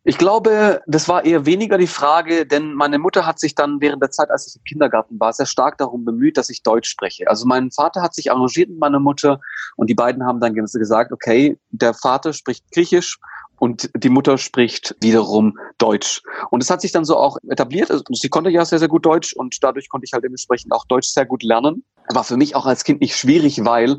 Ich 0.02 0.16
glaube, 0.16 0.80
das 0.86 1.08
war 1.08 1.26
eher 1.26 1.44
weniger 1.44 1.76
die 1.76 1.86
Frage, 1.86 2.46
denn 2.46 2.72
meine 2.72 2.98
Mutter 2.98 3.26
hat 3.26 3.38
sich 3.38 3.54
dann 3.54 3.82
während 3.82 4.02
der 4.02 4.10
Zeit, 4.10 4.30
als 4.30 4.46
ich 4.46 4.56
im 4.56 4.64
Kindergarten 4.64 5.20
war, 5.20 5.32
sehr 5.34 5.44
stark 5.44 5.76
darum 5.76 6.06
bemüht, 6.06 6.38
dass 6.38 6.48
ich 6.48 6.62
Deutsch 6.62 6.88
spreche. 6.88 7.28
Also 7.28 7.46
mein 7.46 7.70
Vater 7.70 8.00
hat 8.00 8.14
sich 8.14 8.30
arrangiert 8.30 8.70
mit 8.70 8.78
meiner 8.78 8.98
Mutter 8.98 9.40
und 9.76 9.90
die 9.90 9.94
beiden 9.94 10.24
haben 10.24 10.40
dann 10.40 10.54
gesagt, 10.54 11.12
okay, 11.12 11.58
der 11.70 11.92
Vater 11.92 12.32
spricht 12.32 12.64
Griechisch 12.72 13.18
und 13.58 13.90
die 13.94 14.08
Mutter 14.08 14.38
spricht 14.38 14.96
wiederum 15.02 15.58
Deutsch. 15.76 16.22
Und 16.50 16.62
es 16.62 16.70
hat 16.70 16.80
sich 16.80 16.92
dann 16.92 17.04
so 17.04 17.18
auch 17.18 17.36
etabliert. 17.50 17.90
Also 17.90 18.02
sie 18.10 18.30
konnte 18.30 18.48
ja 18.48 18.64
sehr, 18.64 18.78
sehr 18.78 18.88
gut 18.88 19.04
Deutsch 19.04 19.34
und 19.34 19.62
dadurch 19.62 19.90
konnte 19.90 20.06
ich 20.06 20.14
halt 20.14 20.24
dementsprechend 20.24 20.72
auch 20.72 20.86
Deutsch 20.86 21.08
sehr 21.08 21.26
gut 21.26 21.42
lernen. 21.42 21.84
War 22.08 22.24
für 22.24 22.38
mich 22.38 22.56
auch 22.56 22.64
als 22.64 22.84
Kind 22.84 23.02
nicht 23.02 23.16
schwierig, 23.16 23.66
weil 23.66 23.98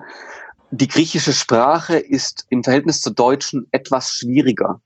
die 0.71 0.87
griechische 0.87 1.33
Sprache 1.33 1.97
ist 1.97 2.47
im 2.49 2.63
Verhältnis 2.63 3.01
zur 3.01 3.13
deutschen 3.13 3.67
etwas 3.71 4.09
schwieriger. 4.13 4.81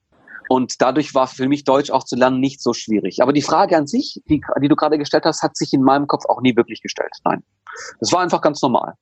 Und 0.50 0.82
dadurch 0.82 1.14
war 1.16 1.28
für 1.28 1.48
mich 1.48 1.64
Deutsch 1.64 1.90
auch 1.90 2.04
zu 2.04 2.16
lernen 2.16 2.40
nicht 2.40 2.62
so 2.62 2.74
schwierig. 2.74 3.22
Aber 3.22 3.34
die 3.34 3.42
Frage 3.42 3.78
an 3.78 3.88
sich, 3.88 4.22
die, 4.30 4.42
die 4.62 4.68
du 4.68 4.76
gerade 4.76 4.98
gestellt 4.98 5.26
hast, 5.26 5.42
hat 5.42 5.58
sich 5.58 5.74
in 5.74 5.82
meinem 5.82 6.08
Kopf 6.08 6.26
auch 6.28 6.42
nie 6.42 6.56
wirklich 6.56 6.82
gestellt. 6.82 7.12
Nein. 7.24 7.44
Das 8.00 8.12
war 8.12 8.22
einfach 8.22 8.42
ganz 8.42 8.62
normal. 8.62 8.94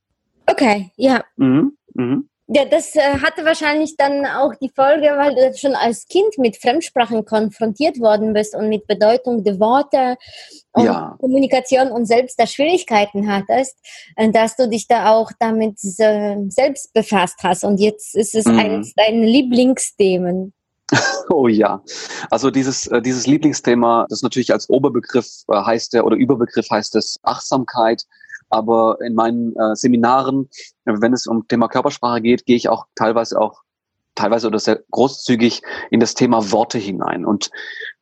Okay, 0.47 0.91
ja. 0.95 1.23
Mhm. 1.37 1.77
Mhm. 1.93 2.29
Ja, 2.47 2.65
das 2.65 2.93
äh, 2.95 3.19
hatte 3.21 3.45
wahrscheinlich 3.45 3.95
dann 3.95 4.25
auch 4.25 4.53
die 4.55 4.69
Folge, 4.75 5.07
weil 5.15 5.33
du 5.33 5.57
schon 5.57 5.75
als 5.75 6.05
Kind 6.07 6.37
mit 6.37 6.57
Fremdsprachen 6.57 7.23
konfrontiert 7.23 7.99
worden 8.01 8.33
bist 8.33 8.53
und 8.53 8.67
mit 8.67 8.85
Bedeutung 8.85 9.45
der 9.45 9.59
Worte 9.61 10.17
und 10.73 10.85
ja. 10.85 11.15
Kommunikation 11.21 11.89
und 11.89 12.05
selbst 12.05 12.37
da 12.37 12.45
Schwierigkeiten 12.45 13.31
hattest, 13.31 13.77
äh, 14.17 14.29
dass 14.29 14.57
du 14.57 14.67
dich 14.67 14.87
da 14.87 15.13
auch 15.13 15.31
damit 15.39 15.79
äh, 15.99 16.35
selbst 16.49 16.93
befasst 16.93 17.37
hast. 17.43 17.63
Und 17.63 17.79
jetzt 17.79 18.13
ist 18.13 18.35
es 18.35 18.45
mhm. 18.45 18.59
eines 18.59 18.93
deiner 18.93 19.25
Lieblingsthemen. 19.25 20.53
Oh 21.29 21.47
ja, 21.47 21.81
also 22.29 22.51
dieses, 22.51 22.87
äh, 22.87 23.01
dieses 23.01 23.27
Lieblingsthema, 23.27 24.05
das 24.09 24.21
natürlich 24.21 24.51
als 24.51 24.69
Oberbegriff 24.69 25.27
äh, 25.47 25.55
heißt 25.55 25.93
der 25.93 26.05
oder 26.05 26.15
Überbegriff 26.15 26.69
heißt 26.69 26.95
es 26.95 27.19
Achtsamkeit. 27.23 28.03
Aber 28.49 28.97
in 29.01 29.15
meinen 29.15 29.55
äh, 29.55 29.75
Seminaren, 29.75 30.47
wenn 30.85 31.13
es 31.13 31.25
um 31.25 31.47
Thema 31.47 31.67
Körpersprache 31.67 32.21
geht, 32.21 32.45
gehe 32.45 32.55
ich 32.55 32.69
auch 32.69 32.85
teilweise 32.93 33.41
auch 33.41 33.63
teilweise 34.15 34.47
oder 34.47 34.59
sehr 34.59 34.81
großzügig 34.91 35.61
in 35.91 35.99
das 35.99 36.13
Thema 36.13 36.51
Worte 36.51 36.77
hinein. 36.77 37.25
Und 37.25 37.49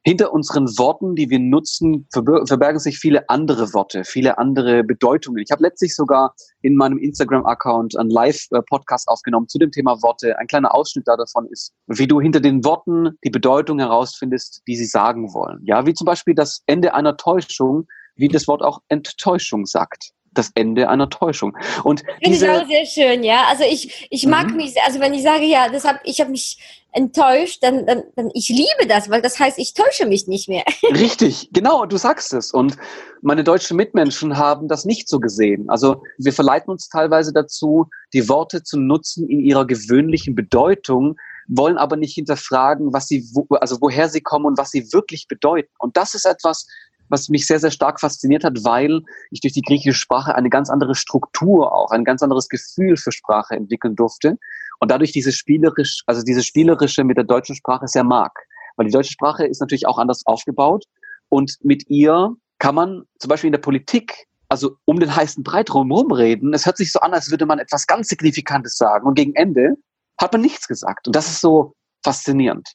hinter 0.03 0.33
unseren 0.33 0.65
Worten, 0.77 1.15
die 1.15 1.29
wir 1.29 1.39
nutzen, 1.39 2.07
verbergen 2.11 2.79
sich 2.79 2.97
viele 2.97 3.29
andere 3.29 3.73
Worte, 3.73 4.03
viele 4.03 4.37
andere 4.37 4.83
Bedeutungen. 4.83 5.41
Ich 5.43 5.51
habe 5.51 5.61
letztlich 5.61 5.95
sogar 5.95 6.33
in 6.61 6.75
meinem 6.75 6.97
Instagram-Account 6.97 7.97
einen 7.97 8.09
Live-Podcast 8.09 9.07
aufgenommen 9.07 9.47
zu 9.47 9.59
dem 9.59 9.71
Thema 9.71 10.01
Worte. 10.01 10.37
Ein 10.39 10.47
kleiner 10.47 10.73
Ausschnitt 10.73 11.07
davon 11.07 11.47
ist, 11.51 11.73
wie 11.87 12.07
du 12.07 12.19
hinter 12.19 12.39
den 12.39 12.63
Worten 12.65 13.11
die 13.23 13.29
Bedeutung 13.29 13.79
herausfindest, 13.79 14.63
die 14.67 14.75
sie 14.75 14.85
sagen 14.85 15.33
wollen. 15.33 15.59
Ja, 15.63 15.85
wie 15.85 15.93
zum 15.93 16.05
Beispiel 16.05 16.33
das 16.33 16.63
Ende 16.65 16.95
einer 16.95 17.15
Täuschung, 17.17 17.87
wie 18.15 18.27
das 18.27 18.47
Wort 18.47 18.63
auch 18.63 18.81
Enttäuschung 18.87 19.65
sagt 19.65 20.13
das 20.33 20.51
Ende 20.55 20.89
einer 20.89 21.09
Täuschung. 21.09 21.57
Und 21.83 22.03
Finde 22.23 22.37
ich 22.37 22.49
auch 22.49 22.67
sehr 22.67 22.85
schön, 22.85 23.23
ja. 23.23 23.45
Also 23.49 23.63
ich, 23.63 24.07
ich 24.09 24.25
mag 24.25 24.49
mhm. 24.49 24.57
mich, 24.57 24.75
also 24.85 24.99
wenn 24.99 25.13
ich 25.13 25.23
sage, 25.23 25.45
ja, 25.45 25.69
das 25.69 25.85
hab, 25.85 25.99
ich 26.03 26.19
habe 26.21 26.31
mich 26.31 26.57
enttäuscht, 26.93 27.59
dann, 27.61 27.85
dann, 27.85 28.03
dann 28.15 28.29
ich 28.33 28.49
liebe 28.49 28.87
das, 28.87 29.09
weil 29.09 29.21
das 29.21 29.39
heißt, 29.39 29.57
ich 29.59 29.73
täusche 29.73 30.05
mich 30.05 30.27
nicht 30.27 30.49
mehr. 30.49 30.63
Richtig, 30.91 31.49
genau, 31.53 31.85
du 31.85 31.97
sagst 31.97 32.33
es. 32.33 32.51
Und 32.51 32.75
meine 33.21 33.43
deutschen 33.43 33.77
Mitmenschen 33.77 34.37
haben 34.37 34.67
das 34.67 34.85
nicht 34.85 35.07
so 35.07 35.19
gesehen. 35.19 35.69
Also 35.69 36.03
wir 36.17 36.33
verleiten 36.33 36.69
uns 36.69 36.89
teilweise 36.89 37.31
dazu, 37.33 37.87
die 38.13 38.27
Worte 38.27 38.63
zu 38.63 38.77
nutzen 38.77 39.29
in 39.29 39.39
ihrer 39.39 39.65
gewöhnlichen 39.65 40.35
Bedeutung, 40.35 41.15
wollen 41.47 41.77
aber 41.77 41.97
nicht 41.97 42.13
hinterfragen, 42.13 42.93
was 42.93 43.07
sie, 43.07 43.25
also 43.51 43.77
woher 43.81 44.09
sie 44.09 44.21
kommen 44.21 44.45
und 44.45 44.57
was 44.57 44.71
sie 44.71 44.91
wirklich 44.93 45.27
bedeuten. 45.27 45.69
Und 45.79 45.97
das 45.97 46.13
ist 46.13 46.25
etwas, 46.25 46.67
was 47.11 47.29
mich 47.29 47.45
sehr, 47.45 47.59
sehr 47.59 47.71
stark 47.71 47.99
fasziniert 47.99 48.43
hat, 48.43 48.63
weil 48.63 49.01
ich 49.29 49.41
durch 49.41 49.53
die 49.53 49.61
griechische 49.61 49.97
Sprache 49.97 50.33
eine 50.33 50.49
ganz 50.49 50.69
andere 50.69 50.95
Struktur 50.95 51.73
auch, 51.73 51.91
ein 51.91 52.05
ganz 52.05 52.23
anderes 52.23 52.47
Gefühl 52.47 52.97
für 52.97 53.11
Sprache 53.11 53.55
entwickeln 53.55 53.95
durfte 53.95 54.37
und 54.79 54.89
dadurch 54.89 55.11
diese 55.11 55.31
spielerisch, 55.31 56.01
also 56.07 56.23
diese 56.23 56.41
spielerische 56.41 57.03
mit 57.03 57.17
der 57.17 57.25
deutschen 57.25 57.55
Sprache 57.55 57.87
sehr 57.87 58.03
mag. 58.03 58.31
Weil 58.77 58.87
die 58.87 58.91
deutsche 58.91 59.11
Sprache 59.11 59.45
ist 59.45 59.59
natürlich 59.59 59.85
auch 59.85 59.99
anders 59.99 60.25
aufgebaut 60.25 60.85
und 61.29 61.57
mit 61.61 61.89
ihr 61.89 62.35
kann 62.57 62.75
man 62.75 63.03
zum 63.19 63.29
Beispiel 63.29 63.49
in 63.49 63.53
der 63.53 63.59
Politik 63.59 64.27
also 64.51 64.75
um 64.83 64.99
den 64.99 65.15
heißen 65.15 65.43
Brei 65.43 65.63
drumherum 65.63 66.11
reden. 66.11 66.53
Es 66.53 66.65
hört 66.65 66.75
sich 66.75 66.91
so 66.91 66.99
an, 66.99 67.13
als 67.13 67.31
würde 67.31 67.45
man 67.45 67.59
etwas 67.59 67.87
ganz 67.87 68.09
Signifikantes 68.09 68.75
sagen 68.75 69.07
und 69.07 69.15
gegen 69.15 69.33
Ende 69.35 69.75
hat 70.19 70.33
man 70.33 70.41
nichts 70.41 70.67
gesagt. 70.67 71.07
Und 71.07 71.15
das 71.15 71.27
ist 71.27 71.39
so 71.39 71.73
faszinierend. 72.03 72.67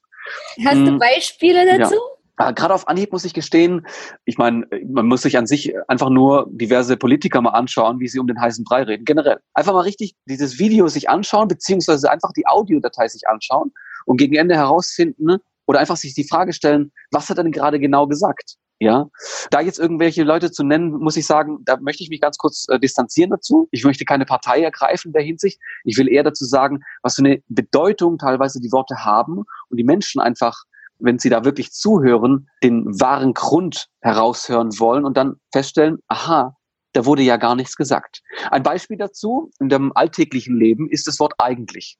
Hast 0.64 0.78
du 0.78 0.86
hm. 0.86 0.98
Beispiele 0.98 1.78
dazu? 1.78 1.94
Ja. 1.94 2.15
Gerade 2.36 2.74
auf 2.74 2.86
Anhieb 2.86 3.12
muss 3.12 3.24
ich 3.24 3.32
gestehen, 3.32 3.86
ich 4.26 4.36
meine, 4.36 4.66
man 4.86 5.06
muss 5.06 5.22
sich 5.22 5.38
an 5.38 5.46
sich 5.46 5.72
einfach 5.88 6.10
nur 6.10 6.46
diverse 6.50 6.98
Politiker 6.98 7.40
mal 7.40 7.50
anschauen, 7.50 7.98
wie 7.98 8.08
sie 8.08 8.18
um 8.18 8.26
den 8.26 8.40
heißen 8.40 8.64
Brei 8.64 8.82
reden. 8.82 9.06
Generell. 9.06 9.40
Einfach 9.54 9.72
mal 9.72 9.80
richtig 9.80 10.14
dieses 10.26 10.58
Video 10.58 10.88
sich 10.88 11.08
anschauen, 11.08 11.48
beziehungsweise 11.48 12.10
einfach 12.10 12.32
die 12.36 12.46
Audiodatei 12.46 13.08
sich 13.08 13.26
anschauen 13.28 13.72
und 14.04 14.18
gegen 14.18 14.34
Ende 14.34 14.54
herausfinden 14.54 15.38
oder 15.66 15.80
einfach 15.80 15.96
sich 15.96 16.14
die 16.14 16.28
Frage 16.28 16.52
stellen, 16.52 16.92
was 17.10 17.30
hat 17.30 17.38
er 17.38 17.44
denn 17.44 17.52
gerade 17.52 17.80
genau 17.80 18.06
gesagt? 18.06 18.56
Ja, 18.78 19.08
da 19.50 19.62
jetzt 19.62 19.78
irgendwelche 19.78 20.22
Leute 20.22 20.50
zu 20.50 20.62
nennen, 20.62 20.90
muss 20.90 21.16
ich 21.16 21.24
sagen, 21.24 21.60
da 21.64 21.78
möchte 21.78 22.02
ich 22.02 22.10
mich 22.10 22.20
ganz 22.20 22.36
kurz 22.36 22.66
äh, 22.68 22.78
distanzieren 22.78 23.30
dazu. 23.30 23.68
Ich 23.70 23.84
möchte 23.84 24.04
keine 24.04 24.26
Partei 24.26 24.62
ergreifen 24.62 25.08
in 25.08 25.12
der 25.14 25.22
Hinsicht. 25.22 25.58
Ich 25.84 25.96
will 25.96 26.08
eher 26.08 26.22
dazu 26.22 26.44
sagen, 26.44 26.80
was 27.00 27.14
für 27.14 27.24
eine 27.24 27.42
Bedeutung 27.48 28.18
teilweise 28.18 28.60
die 28.60 28.70
Worte 28.72 29.02
haben 29.02 29.44
und 29.70 29.78
die 29.78 29.84
Menschen 29.84 30.20
einfach 30.20 30.64
wenn 30.98 31.18
Sie 31.18 31.28
da 31.28 31.44
wirklich 31.44 31.72
zuhören, 31.72 32.48
den 32.62 32.86
wahren 33.00 33.34
Grund 33.34 33.88
heraushören 34.00 34.78
wollen 34.78 35.04
und 35.04 35.16
dann 35.16 35.36
feststellen, 35.52 35.98
aha, 36.08 36.56
da 36.92 37.04
wurde 37.04 37.22
ja 37.22 37.36
gar 37.36 37.54
nichts 37.54 37.76
gesagt. 37.76 38.22
Ein 38.50 38.62
Beispiel 38.62 38.96
dazu 38.96 39.50
in 39.60 39.68
dem 39.68 39.94
alltäglichen 39.94 40.56
Leben 40.56 40.88
ist 40.88 41.06
das 41.06 41.20
Wort 41.20 41.34
eigentlich. 41.38 41.98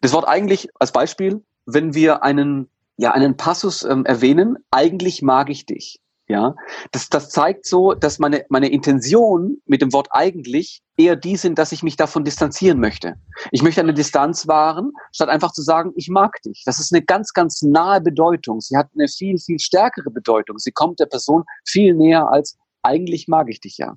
Das 0.00 0.12
Wort 0.12 0.28
eigentlich 0.28 0.68
als 0.78 0.92
Beispiel, 0.92 1.44
wenn 1.66 1.94
wir 1.94 2.22
einen, 2.22 2.70
ja, 2.96 3.12
einen 3.12 3.36
Passus 3.36 3.82
ähm, 3.82 4.04
erwähnen, 4.04 4.56
eigentlich 4.70 5.22
mag 5.22 5.50
ich 5.50 5.66
dich. 5.66 6.00
Ja, 6.30 6.54
das, 6.92 7.08
das 7.08 7.30
zeigt 7.30 7.64
so, 7.64 7.94
dass 7.94 8.18
meine, 8.18 8.44
meine 8.50 8.68
Intention 8.68 9.62
mit 9.64 9.80
dem 9.80 9.94
Wort 9.94 10.08
eigentlich 10.10 10.82
eher 10.98 11.16
die 11.16 11.36
sind, 11.36 11.58
dass 11.58 11.72
ich 11.72 11.82
mich 11.82 11.96
davon 11.96 12.22
distanzieren 12.22 12.80
möchte. 12.80 13.14
Ich 13.50 13.62
möchte 13.62 13.80
eine 13.80 13.94
Distanz 13.94 14.46
wahren, 14.46 14.92
statt 15.10 15.30
einfach 15.30 15.52
zu 15.52 15.62
sagen, 15.62 15.92
ich 15.96 16.10
mag 16.10 16.42
dich. 16.42 16.64
Das 16.66 16.80
ist 16.80 16.92
eine 16.92 17.02
ganz, 17.02 17.32
ganz 17.32 17.62
nahe 17.62 18.02
Bedeutung. 18.02 18.60
Sie 18.60 18.76
hat 18.76 18.88
eine 18.94 19.08
viel, 19.08 19.38
viel 19.38 19.58
stärkere 19.58 20.10
Bedeutung. 20.10 20.58
Sie 20.58 20.70
kommt 20.70 21.00
der 21.00 21.06
Person 21.06 21.44
viel 21.64 21.94
näher 21.94 22.28
als 22.30 22.58
eigentlich 22.82 23.26
mag 23.28 23.48
ich 23.48 23.60
dich 23.60 23.78
ja. 23.78 23.96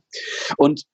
Und 0.58 0.86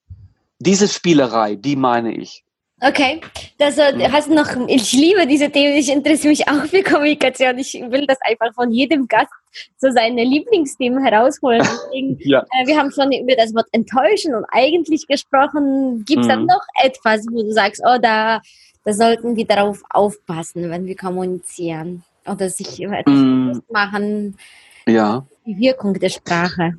diese 0.60 0.88
Spielerei, 0.88 1.56
die 1.56 1.76
meine 1.76 2.16
ich. 2.16 2.44
Okay, 2.80 3.22
das 3.58 3.80
äh, 3.80 4.08
hast 4.12 4.30
noch, 4.30 4.48
ich 4.68 4.94
liebe 4.94 5.26
diese 5.26 5.50
Themen, 5.50 5.76
ich 5.76 5.92
interessiere 5.92 6.30
mich 6.30 6.48
auch 6.48 6.64
für 6.66 6.84
Kommunikation. 6.84 7.58
Ich 7.58 7.74
will 7.74 8.06
das 8.06 8.20
einfach 8.22 8.54
von 8.54 8.72
jedem 8.72 9.08
Gast 9.08 9.32
so 9.78 9.90
seine 9.90 10.24
Lieblingsthemen 10.24 11.04
herausholen. 11.04 11.62
Deswegen, 11.92 12.20
ja. 12.20 12.42
äh, 12.42 12.68
wir 12.68 12.78
haben 12.78 12.92
schon 12.92 13.12
über 13.12 13.36
das 13.36 13.56
Wort 13.56 13.66
enttäuschen 13.72 14.36
und 14.36 14.46
eigentlich 14.52 15.08
gesprochen. 15.08 16.06
Gibt 16.06 16.22
es 16.22 16.28
mhm. 16.28 16.30
dann 16.30 16.46
noch 16.46 16.62
etwas, 16.84 17.26
wo 17.32 17.42
du 17.42 17.52
sagst, 17.52 17.82
oh, 17.84 17.98
da, 18.00 18.42
da 18.84 18.94
sollten 18.94 19.36
wir 19.36 19.46
darauf 19.46 19.82
aufpassen, 19.90 20.70
wenn 20.70 20.86
wir 20.86 20.96
kommunizieren 20.96 22.04
oder 22.28 22.48
sich 22.48 22.80
etwas 22.80 23.06
mhm. 23.08 23.64
machen? 23.72 24.38
Ja. 24.86 25.26
Die 25.48 25.58
Wirkung 25.58 25.96
der 25.96 26.10
Sprache. 26.10 26.74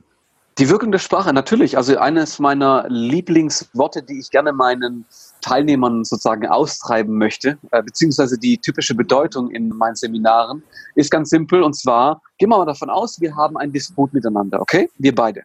Die 0.59 0.69
Wirkung 0.69 0.91
der 0.91 0.99
Sprache, 0.99 1.33
natürlich. 1.33 1.77
Also 1.77 1.97
eines 1.99 2.41
meiner 2.41 2.85
Lieblingsworte, 2.89 4.03
die 4.03 4.19
ich 4.19 4.31
gerne 4.33 4.53
meinen 4.53 5.07
Teilnehmern 5.41 6.05
sozusagen 6.05 6.49
austreiben 6.49 7.17
möchte, 7.17 7.59
äh, 7.71 7.81
beziehungsweise 7.81 8.37
die 8.37 8.59
typische 8.59 8.97
Bedeutung 8.97 9.53
in 9.53 9.69
meinen 9.69 9.95
Seminaren, 9.95 10.65
ist 10.97 11.13
ganz 11.13 11.31
simpel. 11.31 11.63
Und 11.63 11.75
zwar, 11.75 12.23
gehen 12.39 12.49
wir 12.49 12.59
mal 12.59 12.67
davon 12.67 12.91
aus, 12.91 13.21
wir 13.21 13.37
haben 13.37 13.57
einen 13.57 13.73
Disput 13.73 14.13
miteinander, 14.13 14.61
okay? 14.61 14.91
Wir 14.99 15.15
beide. 15.15 15.45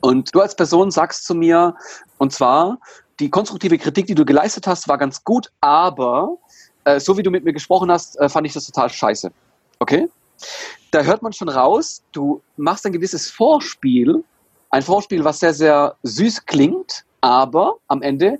Und 0.00 0.32
du 0.32 0.40
als 0.40 0.54
Person 0.54 0.92
sagst 0.92 1.26
zu 1.26 1.34
mir, 1.34 1.74
und 2.18 2.32
zwar, 2.32 2.78
die 3.18 3.30
konstruktive 3.30 3.78
Kritik, 3.78 4.06
die 4.06 4.14
du 4.14 4.24
geleistet 4.24 4.68
hast, 4.68 4.86
war 4.86 4.96
ganz 4.96 5.24
gut, 5.24 5.50
aber 5.60 6.36
äh, 6.84 7.00
so 7.00 7.18
wie 7.18 7.24
du 7.24 7.32
mit 7.32 7.42
mir 7.42 7.52
gesprochen 7.52 7.90
hast, 7.90 8.16
äh, 8.20 8.28
fand 8.28 8.46
ich 8.46 8.52
das 8.52 8.66
total 8.66 8.90
scheiße. 8.90 9.32
Okay? 9.80 10.08
Da 10.92 11.02
hört 11.02 11.22
man 11.22 11.32
schon 11.32 11.48
raus, 11.48 12.02
du 12.12 12.42
machst 12.56 12.86
ein 12.86 12.92
gewisses 12.92 13.28
Vorspiel, 13.28 14.22
ein 14.70 14.82
Vorspiel, 14.82 15.24
was 15.24 15.40
sehr, 15.40 15.54
sehr 15.54 15.96
süß 16.02 16.46
klingt, 16.46 17.04
aber 17.20 17.76
am 17.88 18.02
Ende 18.02 18.38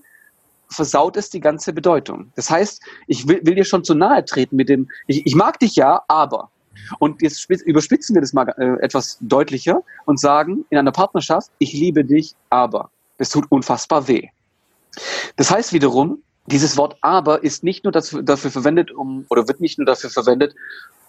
versaut 0.68 1.16
es 1.16 1.30
die 1.30 1.40
ganze 1.40 1.73
Bedeutung. 1.73 2.33
Das 2.35 2.50
heißt, 2.50 2.83
ich 3.06 3.28
will, 3.28 3.40
will 3.45 3.54
dir 3.54 3.64
schon 3.64 3.85
zu 3.85 3.95
nahe 3.95 4.25
treten 4.25 4.56
mit 4.56 4.68
dem, 4.68 4.88
ich, 5.06 5.25
ich 5.25 5.35
mag 5.35 5.59
dich 5.59 5.76
ja, 5.76 6.02
aber. 6.09 6.50
Und 6.99 7.23
jetzt 7.23 7.49
überspitzen 7.49 8.14
wir 8.14 8.21
das 8.21 8.33
mal 8.33 8.49
äh, 8.59 8.83
etwas 8.85 9.18
deutlicher 9.21 9.83
und 10.04 10.21
sagen 10.21 10.64
in 10.71 10.78
einer 10.78 10.92
Partnerschaft, 10.92 11.50
ich 11.59 11.73
liebe 11.73 12.04
dich, 12.04 12.35
aber. 12.50 12.90
Das 13.18 13.30
tut 13.30 13.47
unfassbar 13.50 14.09
weh. 14.09 14.28
Das 15.37 15.50
heißt 15.50 15.73
wiederum, 15.73 16.23
dieses 16.47 16.76
Wort 16.76 16.97
aber 17.00 17.42
ist 17.42 17.64
nicht 17.64 17.85
nur 17.85 17.92
dafür, 17.92 18.23
dafür 18.23 18.50
verwendet, 18.50 18.92
um, 18.92 19.26
oder 19.30 19.49
wird 19.49 19.61
nicht 19.61 19.78
nur 19.78 19.87
dafür 19.87 20.11
verwendet, 20.11 20.54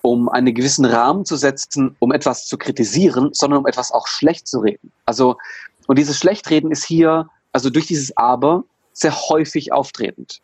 um 0.01 0.29
einen 0.29 0.53
gewissen 0.53 0.85
Rahmen 0.85 1.25
zu 1.25 1.35
setzen, 1.35 1.95
um 1.99 2.11
etwas 2.11 2.45
zu 2.45 2.57
kritisieren, 2.57 3.29
sondern 3.33 3.59
um 3.59 3.67
etwas 3.67 3.91
auch 3.91 4.07
schlecht 4.07 4.47
zu 4.47 4.59
reden. 4.59 4.91
Also, 5.05 5.37
und 5.87 5.97
dieses 5.97 6.17
Schlechtreden 6.17 6.71
ist 6.71 6.83
hier, 6.83 7.29
also 7.51 7.69
durch 7.69 7.87
dieses 7.87 8.15
Aber, 8.17 8.63
sehr 8.93 9.15
häufig 9.29 9.71
auftretend. 9.71 10.41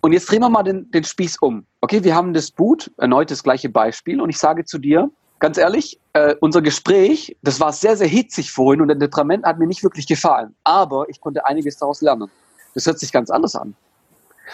Und 0.00 0.12
jetzt 0.12 0.30
drehen 0.30 0.40
wir 0.40 0.48
mal 0.48 0.62
den, 0.62 0.90
den 0.90 1.04
Spieß 1.04 1.38
um. 1.40 1.66
Okay, 1.80 2.02
wir 2.04 2.14
haben 2.14 2.32
das 2.32 2.50
Boot, 2.50 2.90
erneut 2.98 3.30
das 3.30 3.42
gleiche 3.42 3.68
Beispiel, 3.68 4.20
und 4.20 4.30
ich 4.30 4.38
sage 4.38 4.64
zu 4.64 4.78
dir, 4.78 5.10
ganz 5.38 5.58
ehrlich, 5.58 5.98
äh, 6.12 6.34
unser 6.40 6.62
Gespräch, 6.62 7.36
das 7.42 7.60
war 7.60 7.72
sehr, 7.72 7.96
sehr 7.96 8.08
hitzig 8.08 8.50
vorhin 8.50 8.80
und 8.80 8.88
der 8.88 8.98
Temperament 8.98 9.44
hat 9.44 9.58
mir 9.58 9.66
nicht 9.66 9.82
wirklich 9.82 10.06
gefallen. 10.06 10.54
Aber 10.64 11.08
ich 11.08 11.20
konnte 11.20 11.44
einiges 11.46 11.76
daraus 11.76 12.00
lernen. 12.00 12.30
Das 12.74 12.86
hört 12.86 12.98
sich 12.98 13.12
ganz 13.12 13.30
anders 13.30 13.54
an. 13.54 13.74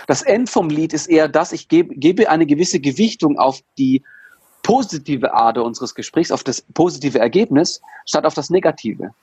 Das 0.06 0.22
End 0.22 0.50
vom 0.50 0.68
Lied 0.68 0.92
ist 0.92 1.06
eher 1.06 1.28
das, 1.28 1.52
ich 1.52 1.68
gebe, 1.68 1.94
gebe 1.94 2.28
eine 2.28 2.46
gewisse 2.46 2.80
Gewichtung 2.80 3.38
auf 3.38 3.60
die 3.78 4.02
positive 4.62 5.34
Ader 5.34 5.64
unseres 5.64 5.94
Gesprächs, 5.94 6.32
auf 6.32 6.42
das 6.42 6.62
positive 6.74 7.18
Ergebnis, 7.18 7.80
statt 8.06 8.24
auf 8.24 8.34
das 8.34 8.50
Negative. 8.50 9.14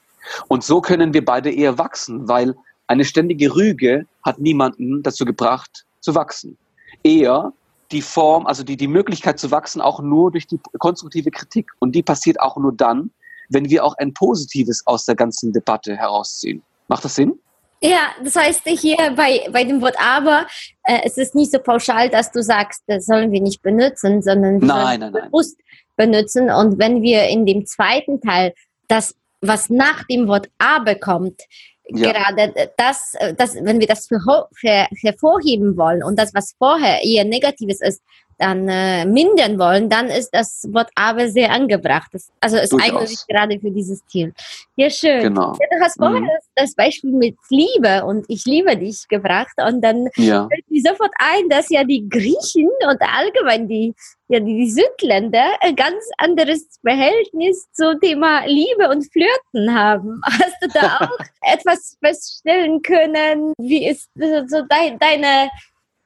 Und 0.48 0.64
so 0.64 0.82
können 0.82 1.14
wir 1.14 1.26
beide 1.26 1.52
eher 1.52 1.78
wachsen, 1.78 2.28
weil 2.28 2.56
eine 2.88 3.06
ständige 3.06 3.56
Rüge 3.56 4.06
hat 4.24 4.40
niemanden 4.40 5.02
dazu 5.04 5.26
gebracht, 5.26 5.86
zu 6.00 6.14
wachsen. 6.16 6.58
Eher 7.04 7.54
die 7.92 8.02
Form, 8.02 8.46
also 8.46 8.64
die, 8.64 8.78
die 8.78 8.88
Möglichkeit 8.88 9.40
zu 9.40 9.52
wachsen, 9.52 9.82
auch 9.82 10.00
nur 10.02 10.32
durch 10.32 10.48
die 10.48 10.60
konstruktive 10.80 11.32
Kritik. 11.32 11.72
Und 11.80 11.94
die 11.94 12.04
passiert 12.04 12.40
auch 12.40 12.58
nur 12.58 12.74
dann, 12.74 13.12
wenn 13.50 13.70
wir 13.70 13.84
auch 13.84 13.96
ein 13.98 14.14
Positives 14.14 14.86
aus 14.86 15.06
der 15.06 15.16
ganzen 15.16 15.52
Debatte 15.52 15.96
herausziehen. 15.96 16.62
Macht 16.88 17.04
das 17.04 17.16
Sinn? 17.16 17.40
Ja, 17.84 18.12
das 18.24 18.36
heißt 18.36 18.62
hier 18.68 18.98
bei, 19.16 19.48
bei 19.52 19.64
dem 19.64 19.82
Wort 19.82 19.96
aber, 20.00 20.46
äh, 20.84 21.00
es 21.04 21.18
ist 21.18 21.34
nicht 21.34 21.52
so 21.52 21.58
pauschal, 21.60 22.10
dass 22.10 22.32
du 22.32 22.44
sagst, 22.44 22.84
das 22.86 23.08
sollen 23.08 23.32
wir 23.32 23.42
nicht 23.42 23.64
benutzen, 23.64 24.22
sondern 24.22 24.62
wir 24.62 24.68
nein, 24.68 25.00
sollen 25.00 25.12
nein, 25.14 25.24
bewusst 25.26 25.60
benutzen. 25.96 26.52
Und 26.52 26.78
wenn 26.78 27.02
wir 27.02 27.28
in 27.28 27.46
dem 27.46 27.66
zweiten 27.66 28.22
Teil 28.22 28.54
das, 28.88 29.16
was 29.42 29.70
nach 29.70 30.04
dem 30.04 30.28
Wort 30.28 30.48
aber 30.60 30.94
kommt, 30.94 31.42
ja. 31.88 32.12
gerade 32.12 32.54
das, 32.78 33.14
das, 33.38 33.56
wenn 33.56 33.80
wir 33.80 33.88
das 33.88 34.08
hervorheben 34.10 35.76
wollen 35.76 36.04
und 36.04 36.20
das, 36.20 36.34
was 36.36 36.54
vorher 36.60 37.04
eher 37.04 37.26
Negatives 37.26 37.82
ist, 37.82 38.02
dann 38.42 38.68
äh, 38.68 39.06
mindern 39.06 39.60
wollen, 39.60 39.90
dann 39.90 40.08
ist 40.08 40.32
das 40.32 40.68
Wort 40.72 40.90
aber 40.96 41.30
sehr 41.30 41.52
angebracht. 41.52 42.10
Das, 42.12 42.30
also 42.40 42.58
es 42.58 42.74
eignet 42.74 43.08
sich 43.08 43.28
gerade 43.28 43.60
für 43.60 43.72
dieses 43.72 44.06
Ziel. 44.08 44.34
Ja, 44.76 44.90
schön. 44.90 45.22
Genau. 45.22 45.54
Ja, 45.60 45.78
du 45.78 45.84
hast 45.84 45.98
vorher 45.98 46.22
mhm. 46.22 46.28
das, 46.28 46.50
das, 46.56 46.76
Beispiel 46.76 47.12
mit 47.12 47.38
Liebe 47.50 48.04
und 48.06 48.26
ich 48.30 48.46
liebe 48.46 48.76
dich 48.76 49.08
gebracht 49.08 49.54
und 49.64 49.82
dann 49.82 50.08
ja. 50.16 50.48
fällt 50.48 50.70
mir 50.70 50.82
sofort 50.82 51.12
ein, 51.20 51.50
dass 51.50 51.70
ja 51.70 51.84
die 51.84 52.10
Griechen 52.10 52.70
und 52.90 53.00
allgemein 53.02 53.68
die, 53.68 53.94
ja, 54.28 54.40
die 54.40 54.70
Südländer 54.70 55.46
ein 55.62 55.76
ganz 55.76 56.04
anderes 56.18 56.80
Verhältnis 56.82 57.68
zum 57.74 58.00
Thema 58.00 58.46
Liebe 58.46 58.90
und 58.90 59.12
Flirten 59.12 59.76
haben. 59.76 60.22
Hast 60.26 60.56
du 60.62 60.68
da 60.74 60.98
auch 61.02 61.52
etwas 61.54 61.98
feststellen 62.04 62.82
können? 62.82 63.54
Wie 63.58 63.88
ist 63.88 64.10
so 64.16 64.64
dein, 64.68 64.98
deine 64.98 65.50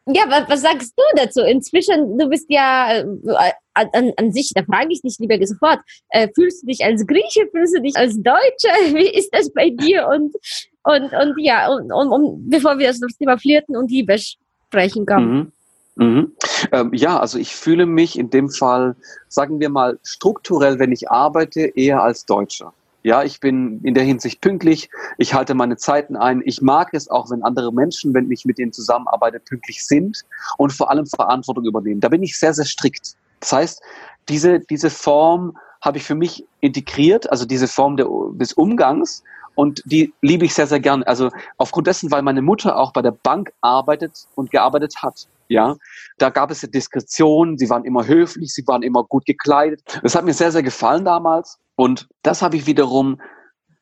ja, 0.07 0.23
was, 0.47 0.61
sagst 0.61 0.93
du 0.95 1.03
dazu? 1.15 1.41
Inzwischen, 1.41 2.17
du 2.17 2.27
bist 2.29 2.45
ja 2.49 2.99
äh, 2.99 3.51
an, 3.73 4.11
an 4.17 4.31
sich, 4.31 4.51
da 4.53 4.63
frage 4.63 4.89
ich 4.91 5.01
dich 5.01 5.17
lieber 5.19 5.37
sofort, 5.45 5.79
äh, 6.09 6.27
fühlst 6.33 6.63
du 6.63 6.67
dich 6.67 6.83
als 6.83 7.05
Grieche, 7.07 7.47
fühlst 7.51 7.75
du 7.75 7.81
dich 7.81 7.95
als 7.95 8.15
Deutsche? 8.21 8.69
Wie 8.93 9.09
ist 9.09 9.29
das 9.33 9.51
bei 9.51 9.69
dir? 9.69 10.07
Und, 10.07 10.35
und, 10.83 11.11
und 11.13 11.35
ja, 11.37 11.73
und, 11.73 11.91
und, 11.91 12.09
und 12.09 12.49
bevor 12.49 12.77
wir 12.77 12.87
das 12.87 12.99
Thema 13.17 13.37
Flirten 13.37 13.75
und 13.75 13.89
Liebe 13.89 14.17
sprechen 14.17 15.05
kommen. 15.05 15.35
Mhm. 15.35 15.51
Mhm. 15.97 16.31
Ähm, 16.71 16.91
ja, 16.93 17.19
also 17.19 17.39
ich 17.39 17.55
fühle 17.55 17.85
mich 17.85 18.19
in 18.19 18.29
dem 18.29 18.49
Fall, 18.49 18.95
sagen 19.29 19.59
wir 19.59 19.69
mal, 19.69 19.97
strukturell, 20.03 20.77
wenn 20.77 20.91
ich 20.91 21.09
arbeite, 21.09 21.61
eher 21.61 22.03
als 22.03 22.25
Deutscher. 22.25 22.73
Ja, 23.05 23.21
ich 23.21 23.39
bin 23.39 23.81
in 23.83 23.93
der 23.93 24.03
Hinsicht 24.03 24.41
pünktlich. 24.41 24.89
Ich 25.19 25.35
halte 25.35 25.53
meine 25.53 25.77
Zeiten 25.77 26.15
ein. 26.15 26.41
Ich 26.43 26.63
mag 26.63 26.89
es 26.91 27.07
auch, 27.07 27.29
wenn 27.29 27.43
andere 27.43 27.71
Menschen, 27.71 28.15
wenn 28.15 28.31
ich 28.31 28.45
mit 28.45 28.57
denen 28.57 28.73
zusammenarbeite, 28.73 29.39
pünktlich 29.39 29.85
sind 29.85 30.23
und 30.57 30.73
vor 30.73 30.89
allem 30.89 31.05
Verantwortung 31.05 31.65
übernehmen. 31.65 32.01
Da 32.01 32.09
bin 32.09 32.23
ich 32.23 32.35
sehr, 32.39 32.55
sehr 32.55 32.65
strikt. 32.65 33.13
Das 33.41 33.53
heißt, 33.53 33.83
diese, 34.27 34.59
diese 34.59 34.89
Form 34.89 35.55
habe 35.81 35.99
ich 35.99 36.03
für 36.03 36.15
mich 36.15 36.47
integriert, 36.61 37.29
also 37.29 37.45
diese 37.45 37.67
Form 37.67 37.95
der, 37.95 38.07
des 38.39 38.53
Umgangs 38.53 39.21
und 39.55 39.81
die 39.85 40.13
liebe 40.21 40.45
ich 40.45 40.53
sehr, 40.53 40.67
sehr 40.67 40.79
gern. 40.79 41.03
Also 41.03 41.31
aufgrund 41.57 41.87
dessen, 41.87 42.11
weil 42.11 42.21
meine 42.21 42.41
Mutter 42.41 42.77
auch 42.77 42.93
bei 42.93 43.01
der 43.01 43.11
Bank 43.11 43.51
arbeitet 43.61 44.27
und 44.35 44.51
gearbeitet 44.51 44.95
hat. 45.01 45.27
Ja, 45.47 45.75
da 46.17 46.29
gab 46.29 46.49
es 46.49 46.63
ja 46.63 46.67
Diskretion, 46.67 47.57
sie 47.57 47.69
waren 47.69 47.85
immer 47.85 48.07
höflich, 48.07 48.53
sie 48.53 48.65
waren 48.67 48.81
immer 48.81 49.03
gut 49.03 49.25
gekleidet. 49.25 49.81
Das 50.01 50.15
hat 50.15 50.25
mir 50.25 50.33
sehr, 50.33 50.51
sehr 50.51 50.63
gefallen 50.63 51.05
damals. 51.05 51.59
Und 51.75 52.07
das 52.23 52.41
habe 52.41 52.57
ich 52.57 52.65
wiederum 52.65 53.21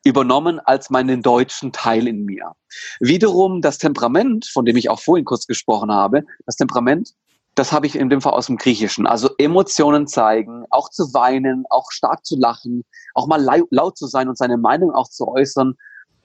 übernommen 0.04 0.60
als 0.60 0.90
meinen 0.90 1.22
deutschen 1.22 1.72
Teil 1.72 2.06
in 2.06 2.24
mir. 2.24 2.52
Wiederum 3.00 3.62
das 3.62 3.78
Temperament, 3.78 4.46
von 4.46 4.66
dem 4.66 4.76
ich 4.76 4.90
auch 4.90 5.00
vorhin 5.00 5.24
kurz 5.24 5.46
gesprochen 5.46 5.90
habe, 5.90 6.22
das 6.44 6.56
Temperament, 6.56 7.14
das 7.54 7.72
habe 7.72 7.86
ich 7.86 7.96
in 7.96 8.10
dem 8.10 8.20
Fall 8.20 8.32
aus 8.32 8.46
dem 8.46 8.56
Griechischen. 8.56 9.06
Also 9.06 9.30
Emotionen 9.38 10.06
zeigen, 10.06 10.64
auch 10.70 10.90
zu 10.90 11.14
weinen, 11.14 11.64
auch 11.70 11.90
stark 11.90 12.24
zu 12.24 12.36
lachen, 12.36 12.84
auch 13.14 13.26
mal 13.26 13.44
laut 13.70 13.96
zu 13.96 14.06
sein 14.06 14.28
und 14.28 14.36
seine 14.36 14.56
Meinung 14.56 14.90
auch 14.90 15.08
zu 15.08 15.28
äußern 15.28 15.74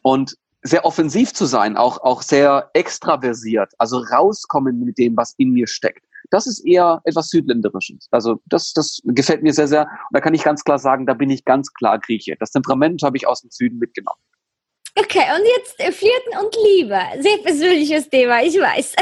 und 0.01 0.35
sehr 0.61 0.85
offensiv 0.85 1.33
zu 1.33 1.45
sein, 1.45 1.77
auch, 1.77 2.01
auch 2.01 2.21
sehr 2.21 2.69
extraversiert, 2.73 3.71
also 3.77 3.99
rauskommen 3.99 4.83
mit 4.83 4.97
dem, 4.97 5.15
was 5.15 5.33
in 5.37 5.51
mir 5.51 5.67
steckt 5.67 6.03
das 6.29 6.47
ist 6.47 6.65
eher 6.65 7.01
etwas 7.05 7.29
Südländerisches. 7.29 8.07
Also 8.11 8.41
das, 8.45 8.73
das 8.73 9.01
gefällt 9.03 9.43
mir 9.43 9.53
sehr, 9.53 9.67
sehr. 9.67 9.81
Und 9.81 10.13
da 10.13 10.21
kann 10.21 10.33
ich 10.33 10.43
ganz 10.43 10.63
klar 10.63 10.79
sagen, 10.79 11.05
da 11.05 11.13
bin 11.13 11.29
ich 11.29 11.45
ganz 11.45 11.73
klar 11.73 11.99
Grieche. 11.99 12.35
Das 12.39 12.51
Temperament 12.51 13.01
habe 13.03 13.17
ich 13.17 13.27
aus 13.27 13.41
dem 13.41 13.49
Süden 13.51 13.79
mitgenommen. 13.79 14.21
Okay, 14.95 15.23
und 15.36 15.45
jetzt 15.58 15.80
äh, 15.80 15.91
Flirten 15.91 16.38
und 16.43 16.56
Liebe. 16.63 16.99
Sehr 17.19 17.38
persönliches 17.38 18.10
Thema, 18.10 18.41
ich 18.41 18.56
weiß. 18.60 18.95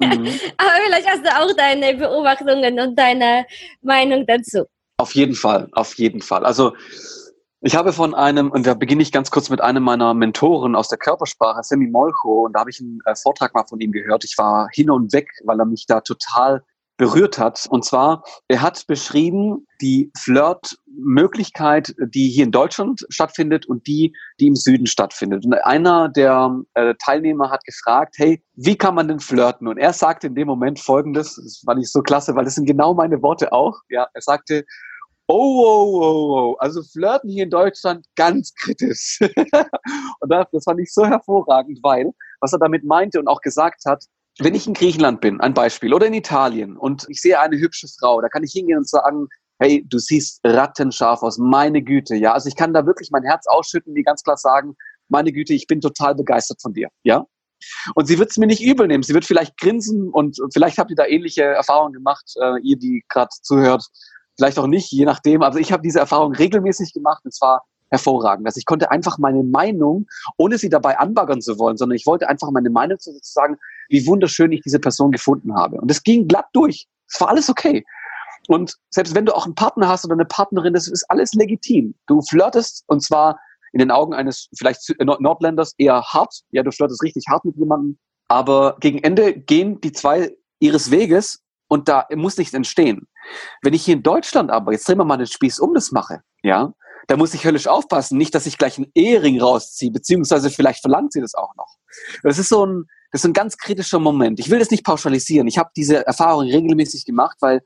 Mhm. 0.00 0.28
Aber 0.56 0.70
vielleicht 0.86 1.08
hast 1.08 1.24
du 1.24 1.30
auch 1.30 1.52
deine 1.56 1.94
Beobachtungen 1.94 2.78
und 2.78 2.98
deine 2.98 3.46
Meinung 3.82 4.26
dazu. 4.26 4.64
Auf 4.98 5.14
jeden 5.14 5.34
Fall, 5.34 5.68
auf 5.72 5.94
jeden 5.94 6.20
Fall. 6.20 6.46
Also 6.46 6.74
ich 7.60 7.74
habe 7.74 7.92
von 7.92 8.14
einem, 8.14 8.50
und 8.50 8.66
da 8.66 8.74
beginne 8.74 9.02
ich 9.02 9.10
ganz 9.10 9.30
kurz 9.30 9.48
mit 9.48 9.60
einem 9.60 9.82
meiner 9.82 10.12
Mentoren 10.14 10.76
aus 10.76 10.88
der 10.88 10.98
Körpersprache, 10.98 11.62
Semi 11.62 11.86
Molcho, 11.86 12.44
und 12.44 12.52
da 12.52 12.60
habe 12.60 12.70
ich 12.70 12.78
einen 12.80 13.00
äh, 13.06 13.14
Vortrag 13.16 13.54
mal 13.54 13.64
von 13.64 13.80
ihm 13.80 13.90
gehört. 13.90 14.22
Ich 14.24 14.36
war 14.36 14.68
hin 14.72 14.90
und 14.90 15.12
weg, 15.12 15.30
weil 15.44 15.58
er 15.58 15.64
mich 15.64 15.86
da 15.86 16.00
total 16.00 16.62
berührt 16.96 17.38
hat. 17.38 17.66
Und 17.68 17.84
zwar, 17.84 18.22
er 18.48 18.62
hat 18.62 18.86
beschrieben 18.86 19.66
die 19.80 20.10
Flirt-Möglichkeit, 20.94 21.94
die 21.98 22.28
hier 22.28 22.44
in 22.44 22.52
Deutschland 22.52 23.04
stattfindet 23.08 23.66
und 23.66 23.86
die, 23.86 24.14
die 24.40 24.46
im 24.46 24.56
Süden 24.56 24.86
stattfindet. 24.86 25.44
Und 25.44 25.54
einer 25.54 26.08
der 26.08 26.60
äh, 26.74 26.94
Teilnehmer 27.02 27.50
hat 27.50 27.64
gefragt, 27.64 28.14
hey, 28.18 28.42
wie 28.54 28.76
kann 28.76 28.94
man 28.94 29.08
denn 29.08 29.20
flirten? 29.20 29.68
Und 29.68 29.78
er 29.78 29.92
sagte 29.92 30.28
in 30.28 30.34
dem 30.34 30.46
Moment 30.46 30.80
Folgendes, 30.80 31.36
das 31.36 31.62
fand 31.64 31.80
ich 31.80 31.90
so 31.90 32.02
klasse, 32.02 32.34
weil 32.34 32.44
das 32.44 32.54
sind 32.54 32.66
genau 32.66 32.94
meine 32.94 33.22
Worte 33.22 33.52
auch. 33.52 33.78
Ja, 33.88 34.06
er 34.12 34.22
sagte, 34.22 34.64
Oh, 35.26 35.64
oh, 35.64 36.02
oh, 36.02 36.52
oh. 36.52 36.56
Also 36.58 36.82
Flirten 36.82 37.30
hier 37.30 37.44
in 37.44 37.50
Deutschland 37.50 38.04
ganz 38.14 38.52
kritisch. 38.54 39.18
und 40.20 40.30
das, 40.30 40.46
das 40.52 40.64
fand 40.64 40.80
ich 40.80 40.92
so 40.92 41.06
hervorragend, 41.06 41.78
weil, 41.82 42.10
was 42.40 42.52
er 42.52 42.58
damit 42.58 42.84
meinte 42.84 43.20
und 43.20 43.26
auch 43.26 43.40
gesagt 43.40 43.86
hat, 43.86 44.04
wenn 44.40 44.54
ich 44.54 44.66
in 44.66 44.74
Griechenland 44.74 45.22
bin, 45.22 45.40
ein 45.40 45.54
Beispiel, 45.54 45.94
oder 45.94 46.06
in 46.06 46.12
Italien 46.12 46.76
und 46.76 47.06
ich 47.08 47.22
sehe 47.22 47.40
eine 47.40 47.56
hübsche 47.56 47.86
Frau, 47.98 48.20
da 48.20 48.28
kann 48.28 48.42
ich 48.42 48.52
hingehen 48.52 48.76
und 48.76 48.88
sagen, 48.88 49.28
hey, 49.64 49.84
du 49.88 49.98
siehst 49.98 50.40
rattenscharf 50.44 51.22
aus, 51.22 51.38
meine 51.38 51.82
Güte, 51.82 52.16
ja. 52.16 52.32
Also 52.32 52.48
ich 52.48 52.56
kann 52.56 52.72
da 52.72 52.86
wirklich 52.86 53.10
mein 53.10 53.24
Herz 53.24 53.46
ausschütten, 53.46 53.94
die 53.94 54.02
ganz 54.02 54.22
klar 54.22 54.36
sagen, 54.36 54.76
meine 55.08 55.32
Güte, 55.32 55.54
ich 55.54 55.66
bin 55.66 55.80
total 55.80 56.14
begeistert 56.14 56.60
von 56.60 56.72
dir, 56.72 56.88
ja. 57.02 57.24
Und 57.94 58.06
sie 58.06 58.18
wird 58.18 58.30
es 58.30 58.36
mir 58.36 58.46
nicht 58.46 58.62
übel 58.62 58.86
nehmen. 58.86 59.02
Sie 59.02 59.14
wird 59.14 59.24
vielleicht 59.24 59.56
grinsen 59.56 60.10
und 60.10 60.36
vielleicht 60.52 60.76
habt 60.76 60.90
ihr 60.90 60.96
da 60.96 61.06
ähnliche 61.06 61.44
Erfahrungen 61.44 61.94
gemacht, 61.94 62.34
äh, 62.38 62.60
ihr, 62.60 62.76
die 62.76 63.02
gerade 63.08 63.30
zuhört 63.40 63.84
vielleicht 64.36 64.58
auch 64.58 64.66
nicht, 64.66 64.90
je 64.92 65.04
nachdem. 65.04 65.42
Also 65.42 65.58
ich 65.58 65.72
habe 65.72 65.82
diese 65.82 66.00
Erfahrung 66.00 66.34
regelmäßig 66.34 66.92
gemacht 66.92 67.24
und 67.24 67.32
zwar 67.32 67.62
hervorragend. 67.90 68.46
Also 68.46 68.58
ich 68.58 68.66
konnte 68.66 68.90
einfach 68.90 69.18
meine 69.18 69.44
Meinung, 69.44 70.06
ohne 70.36 70.58
sie 70.58 70.68
dabei 70.68 70.98
anbaggern 70.98 71.40
zu 71.40 71.58
wollen, 71.58 71.76
sondern 71.76 71.96
ich 71.96 72.06
wollte 72.06 72.28
einfach 72.28 72.50
meine 72.50 72.70
Meinung 72.70 72.98
zu 72.98 73.16
sagen, 73.22 73.56
wie 73.88 74.06
wunderschön 74.06 74.50
ich 74.52 74.62
diese 74.62 74.80
Person 74.80 75.12
gefunden 75.12 75.54
habe. 75.54 75.80
Und 75.80 75.90
es 75.90 76.02
ging 76.02 76.26
glatt 76.26 76.46
durch. 76.52 76.86
Es 77.08 77.20
war 77.20 77.28
alles 77.28 77.48
okay. 77.48 77.84
Und 78.48 78.76
selbst 78.90 79.14
wenn 79.14 79.26
du 79.26 79.34
auch 79.34 79.44
einen 79.44 79.54
Partner 79.54 79.88
hast 79.88 80.04
oder 80.04 80.14
eine 80.14 80.24
Partnerin, 80.24 80.74
das 80.74 80.88
ist 80.88 81.04
alles 81.08 81.32
legitim. 81.34 81.94
Du 82.06 82.20
flirtest 82.22 82.84
und 82.86 83.02
zwar 83.02 83.38
in 83.72 83.78
den 83.78 83.90
Augen 83.90 84.14
eines 84.14 84.48
vielleicht 84.56 84.80
Nordländers 85.00 85.74
eher 85.78 86.02
hart. 86.02 86.42
Ja, 86.50 86.62
du 86.62 86.70
flirtest 86.70 87.02
richtig 87.02 87.24
hart 87.28 87.44
mit 87.44 87.56
jemandem. 87.56 87.98
Aber 88.28 88.76
gegen 88.80 88.98
Ende 88.98 89.34
gehen 89.34 89.80
die 89.80 89.92
zwei 89.92 90.34
ihres 90.60 90.90
Weges 90.90 91.42
und 91.68 91.88
da 91.88 92.06
muss 92.14 92.36
nichts 92.38 92.54
entstehen. 92.54 93.08
Wenn 93.62 93.74
ich 93.74 93.84
hier 93.84 93.94
in 93.94 94.02
Deutschland 94.02 94.50
aber, 94.50 94.72
jetzt 94.72 94.86
drehen 94.88 94.98
wir 94.98 95.04
mal 95.04 95.16
den 95.16 95.26
Spieß 95.26 95.58
um, 95.58 95.74
das 95.74 95.90
mache, 95.90 96.20
ja, 96.42 96.72
da 97.06 97.16
muss 97.16 97.34
ich 97.34 97.44
höllisch 97.44 97.66
aufpassen, 97.66 98.16
nicht, 98.16 98.34
dass 98.34 98.46
ich 98.46 98.58
gleich 98.58 98.78
einen 98.78 98.90
Ehering 98.94 99.40
rausziehe, 99.40 99.90
beziehungsweise 99.90 100.50
vielleicht 100.50 100.80
verlangt 100.80 101.12
sie 101.12 101.20
das 101.20 101.34
auch 101.34 101.54
noch. 101.56 101.76
Das 102.22 102.38
ist 102.38 102.48
so 102.48 102.64
ein, 102.64 102.84
das 103.12 103.22
ist 103.22 103.26
ein 103.26 103.32
ganz 103.32 103.56
kritischer 103.56 103.98
Moment. 103.98 104.40
Ich 104.40 104.50
will 104.50 104.58
das 104.58 104.70
nicht 104.70 104.84
pauschalisieren. 104.84 105.46
Ich 105.46 105.58
habe 105.58 105.70
diese 105.76 106.06
Erfahrung 106.06 106.44
regelmäßig 106.44 107.04
gemacht, 107.04 107.36
weil 107.40 107.60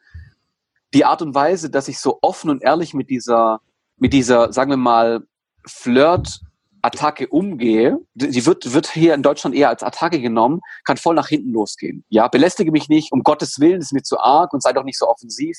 die 0.94 1.04
Art 1.04 1.22
und 1.22 1.34
Weise, 1.34 1.70
dass 1.70 1.88
ich 1.88 1.98
so 1.98 2.18
offen 2.22 2.50
und 2.50 2.62
ehrlich 2.62 2.94
mit 2.94 3.10
dieser, 3.10 3.60
mit 3.96 4.12
dieser, 4.12 4.52
sagen 4.52 4.70
wir 4.70 4.76
mal, 4.76 5.22
Flirt 5.66 6.40
Attacke 6.80 7.28
umgehe, 7.28 7.98
die 8.14 8.46
wird, 8.46 8.72
wird 8.72 8.88
hier 8.88 9.14
in 9.14 9.22
Deutschland 9.22 9.54
eher 9.54 9.68
als 9.68 9.82
Attacke 9.82 10.20
genommen, 10.20 10.60
kann 10.84 10.96
voll 10.96 11.14
nach 11.14 11.28
hinten 11.28 11.52
losgehen. 11.52 12.04
Ja, 12.08 12.28
belästige 12.28 12.70
mich 12.70 12.88
nicht, 12.88 13.12
um 13.12 13.22
Gottes 13.22 13.58
Willen, 13.58 13.80
ist 13.80 13.92
mir 13.92 14.02
zu 14.02 14.18
arg 14.18 14.52
und 14.52 14.62
sei 14.62 14.72
doch 14.72 14.84
nicht 14.84 14.98
so 14.98 15.08
offensiv. 15.08 15.56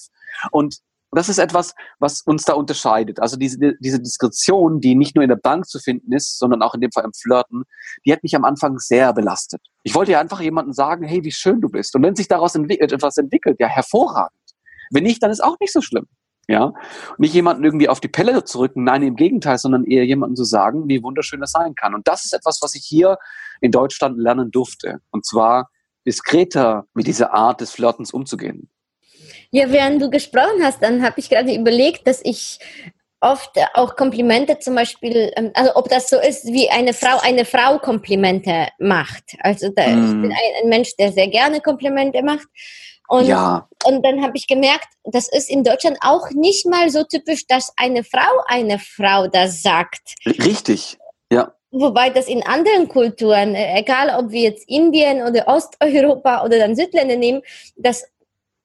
Und 0.52 0.80
das 1.12 1.28
ist 1.28 1.40
etwas, 1.40 1.74
was 1.98 2.22
uns 2.22 2.44
da 2.44 2.54
unterscheidet. 2.54 3.20
Also 3.20 3.36
diese, 3.36 3.58
diese 3.80 4.00
Diskretion, 4.00 4.80
die 4.80 4.96
nicht 4.96 5.16
nur 5.16 5.24
in 5.24 5.30
der 5.30 5.38
Bank 5.38 5.68
zu 5.68 5.80
finden 5.80 6.14
ist, 6.14 6.38
sondern 6.38 6.62
auch 6.62 6.76
in 6.76 6.82
dem 6.82 6.92
Fall 6.92 7.04
im 7.04 7.14
Flirten, 7.14 7.64
die 8.06 8.14
hat 8.14 8.22
mich 8.22 8.36
am 8.36 8.46
Anfang 8.46 8.78
sehr 8.78 9.12
belastet. 9.14 9.62
Ich 9.84 9.96
wollte 9.96 10.12
ja 10.12 10.20
einfach 10.20 10.40
jemandem 10.40 10.74
sagen, 10.74 11.06
hey, 11.06 11.24
wie 11.24 11.32
schön 11.32 11.62
du 11.62 11.70
bist. 11.70 11.96
Und 11.96 12.04
wenn 12.04 12.16
sich 12.16 12.28
daraus 12.28 12.56
entwickelt, 12.56 12.92
etwas 12.92 13.18
entwickelt, 13.18 13.58
ja, 13.60 13.68
hervorragend. 13.68 14.39
Wenn 14.92 15.04
nicht, 15.04 15.22
dann 15.24 15.32
ist 15.32 15.44
auch 15.44 15.58
nicht 15.60 15.74
so 15.74 15.82
schlimm. 15.82 16.08
Ja, 16.48 16.74
nicht 17.20 17.36
jemanden 17.36 17.64
irgendwie 17.64 17.90
auf 17.90 18.00
die 18.00 18.08
Pelle 18.08 18.44
zu 18.44 18.58
rücken, 18.58 18.84
nein, 18.84 19.04
im 19.04 19.16
Gegenteil, 19.16 19.60
sondern 19.60 19.86
eher 19.86 20.04
jemanden 20.04 20.36
zu 20.36 20.44
sagen, 20.44 20.90
wie 20.90 21.04
wunderschön 21.04 21.42
das 21.42 21.52
sein 21.52 21.76
kann. 21.76 21.94
Und 21.94 22.08
das 22.08 22.26
ist 22.26 22.34
etwas, 22.34 22.58
was 22.64 22.74
ich 22.74 22.84
hier 22.84 23.18
in 23.62 23.72
Deutschland 23.72 24.18
lernen 24.18 24.50
durfte. 24.50 24.98
Und 25.12 25.28
zwar 25.28 25.70
diskreter 26.08 26.86
mit 26.96 27.06
dieser 27.06 27.36
Art 27.36 27.62
des 27.62 27.70
Flirtens 27.70 28.12
umzugehen. 28.12 28.72
Ja, 29.52 29.72
während 29.72 30.02
du 30.02 30.10
gesprochen 30.10 30.64
hast, 30.64 30.82
dann 30.82 31.04
habe 31.04 31.20
ich 31.20 31.30
gerade 31.30 31.54
überlegt, 31.54 32.08
dass 32.08 32.20
ich 32.24 32.60
oft 33.22 33.52
auch 33.74 33.96
Komplimente 33.96 34.60
zum 34.60 34.76
Beispiel, 34.76 35.32
ähm, 35.36 35.52
also 35.54 35.76
ob 35.76 35.90
das 35.90 36.10
so 36.10 36.20
ist, 36.20 36.46
wie 36.46 36.70
eine 36.70 36.94
Frau 36.94 37.20
eine 37.22 37.46
Frau 37.46 37.78
Komplimente 37.80 38.70
macht. 38.80 39.36
Also 39.40 39.70
da, 39.76 39.88
mm. 39.88 40.06
ich 40.06 40.12
bin 40.22 40.32
ein, 40.32 40.64
ein 40.64 40.70
Mensch, 40.70 40.96
der 40.98 41.12
sehr 41.12 41.28
gerne 41.28 41.60
Komplimente 41.62 42.24
macht. 42.24 42.48
Und, 43.10 43.26
ja. 43.26 43.68
und 43.86 44.06
dann 44.06 44.22
habe 44.22 44.34
ich 44.36 44.46
gemerkt, 44.46 44.88
das 45.04 45.28
ist 45.28 45.50
in 45.50 45.64
Deutschland 45.64 45.98
auch 46.02 46.30
nicht 46.30 46.68
mal 46.68 46.92
so 46.92 47.04
typisch, 47.04 47.48
dass 47.48 47.74
eine 47.76 48.04
Frau 48.04 48.44
eine 48.46 48.78
Frau 48.78 49.28
das 49.28 49.64
sagt. 49.64 50.14
Richtig, 50.28 51.00
ja. 51.32 51.52
Wobei 51.72 52.12
das 52.12 52.28
in 52.28 52.46
anderen 52.46 52.88
Kulturen, 52.88 53.56
äh, 53.56 53.80
egal 53.80 54.16
ob 54.16 54.32
wir 54.32 54.42
jetzt 54.42 54.70
Indien 54.70 55.24
oder 55.24 55.48
Osteuropa 55.48 56.44
oder 56.46 56.60
dann 56.60 56.76
Südländer 56.76 57.16
nehmen, 57.16 57.42
das, 57.78 58.06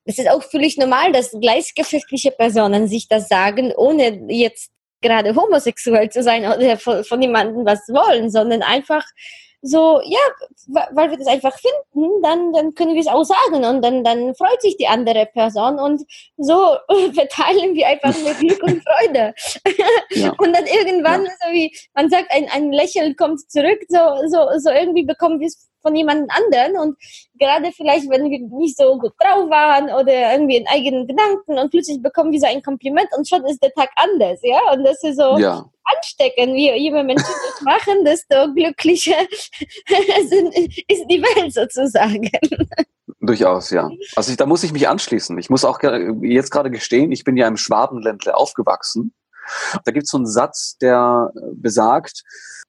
das 0.05 0.19
ist 0.19 0.29
auch 0.29 0.43
völlig 0.43 0.77
normal, 0.77 1.13
dass 1.13 1.31
gleichgeschlechtliche 1.31 2.31
Personen 2.31 2.87
sich 2.87 3.09
das 3.09 3.29
sagen, 3.29 3.73
ohne 3.75 4.31
jetzt 4.31 4.71
gerade 5.01 5.35
homosexuell 5.35 6.11
zu 6.11 6.23
sein 6.23 6.45
oder 6.45 6.77
von, 6.77 7.03
von 7.03 7.23
jemandem 7.23 7.65
was 7.65 7.81
wollen, 7.89 8.31
sondern 8.31 8.63
einfach 8.63 9.05
so, 9.67 10.03
ja, 10.05 10.19
weil 10.93 11.11
wir 11.11 11.17
das 11.17 11.27
einfach 11.27 11.57
finden, 11.59 12.23
dann, 12.23 12.53
dann 12.53 12.75
können 12.75 12.93
wir 12.93 13.01
es 13.01 13.07
auch 13.07 13.25
sagen 13.25 13.65
und 13.65 13.81
dann, 13.81 14.05
dann 14.05 14.35
freut 14.35 14.61
sich 14.61 14.77
die 14.77 14.87
andere 14.87 15.25
Person 15.25 15.79
und 15.79 16.03
so 16.37 16.77
verteilen 17.15 17.75
wir 17.75 17.87
einfach 17.87 18.15
nur 18.19 18.35
Glück 18.35 18.63
und 18.63 18.83
Freude. 18.87 19.35
Ja. 20.11 20.35
Und 20.37 20.55
dann 20.55 20.67
irgendwann, 20.67 21.25
ja. 21.25 21.31
so 21.41 21.53
wie 21.53 21.75
man 21.95 22.11
sagt, 22.11 22.31
ein, 22.31 22.47
ein 22.53 22.73
Lächeln 22.73 23.17
kommt 23.17 23.51
zurück, 23.51 23.81
so, 23.89 23.99
so, 24.27 24.49
so 24.59 24.71
irgendwie 24.71 25.05
bekommen 25.05 25.41
wir 25.41 25.47
es 25.47 25.67
von 25.85 25.95
jemand 25.95 26.31
anderen 26.31 26.79
und 26.79 26.97
gerade 27.39 27.71
vielleicht, 27.73 28.09
wenn 28.09 28.31
wir 28.31 28.41
nicht 28.59 28.77
so 28.77 28.99
gut 28.99 29.13
drauf 29.19 29.51
waren 29.51 29.85
oder 29.85 30.33
irgendwie 30.33 30.57
in 30.57 30.67
eigenen 30.67 31.07
Gedanken 31.07 31.59
und 31.59 31.71
plötzlich 31.71 32.03
bekommen 32.03 32.33
wir 32.33 32.41
so 32.41 32.47
ein 32.47 32.63
Kompliment 32.63 33.09
und 33.17 33.29
schon 33.29 33.45
ist 33.45 33.63
der 33.63 33.73
Tag 33.73 33.91
anders, 33.97 34.41
ja, 34.43 34.73
und 34.73 34.83
das 34.85 35.03
ist 35.03 35.19
so 35.19 35.37
ja. 35.39 35.65
ansteckend, 35.85 36.55
wie 36.55 36.73
je 36.73 36.91
mehr 36.91 37.05
Menschen 37.05 37.25
das 37.25 37.61
machen, 37.61 38.05
desto 38.05 38.53
glücklicher 38.55 39.21
ist 39.31 41.05
die 41.11 41.23
Welt 41.23 41.53
sozusagen. 41.53 42.31
Durchaus, 43.21 43.71
ja. 43.71 43.91
Also 44.17 44.31
ich, 44.31 44.37
da 44.37 44.47
muss 44.47 44.65
ich 44.65 44.73
mich 44.73 44.89
anschließen. 44.89 45.39
Ich 45.39 45.51
muss 45.51 45.65
auch 45.65 45.81
jetzt 46.23 46.51
gerade 46.51 46.71
gestehen, 46.71 47.13
ich 47.13 47.25
bin 47.25 47.37
ja 47.37 47.47
im 47.49 47.57
Schwabenländle 47.57 48.37
aufgewachsen. 48.37 49.15
Da 49.85 49.93
gibt 49.93 50.05
es 50.05 50.11
so 50.11 50.17
einen 50.17 50.27
Satz, 50.27 50.79
der 50.79 51.31
besagt, 51.53 52.23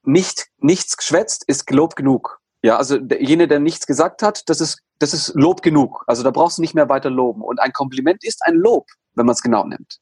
nicht, 0.04 0.48
nichts 0.58 0.98
geschwätzt 0.98 1.44
ist 1.48 1.66
gelobt 1.66 1.96
genug. 1.96 2.40
Ja, 2.66 2.78
also 2.78 2.98
derjenige, 2.98 3.48
der 3.48 3.60
nichts 3.60 3.86
gesagt 3.86 4.24
hat, 4.24 4.42
das 4.50 4.60
ist, 4.60 4.82
das 4.98 5.14
ist 5.14 5.36
Lob 5.36 5.62
genug. 5.62 6.04
Also 6.08 6.24
da 6.24 6.32
brauchst 6.32 6.58
du 6.58 6.64
nicht 6.64 6.74
mehr 6.74 6.90
weiter 6.90 7.12
loben. 7.12 7.44
Und 7.44 7.60
ein 7.60 7.72
Kompliment 7.74 8.24
ist 8.24 8.42
ein 8.44 8.56
Lob, 8.56 8.88
wenn 9.14 9.28
man 9.28 9.34
es 9.34 9.44
genau 9.44 9.66
nimmt. 9.66 10.00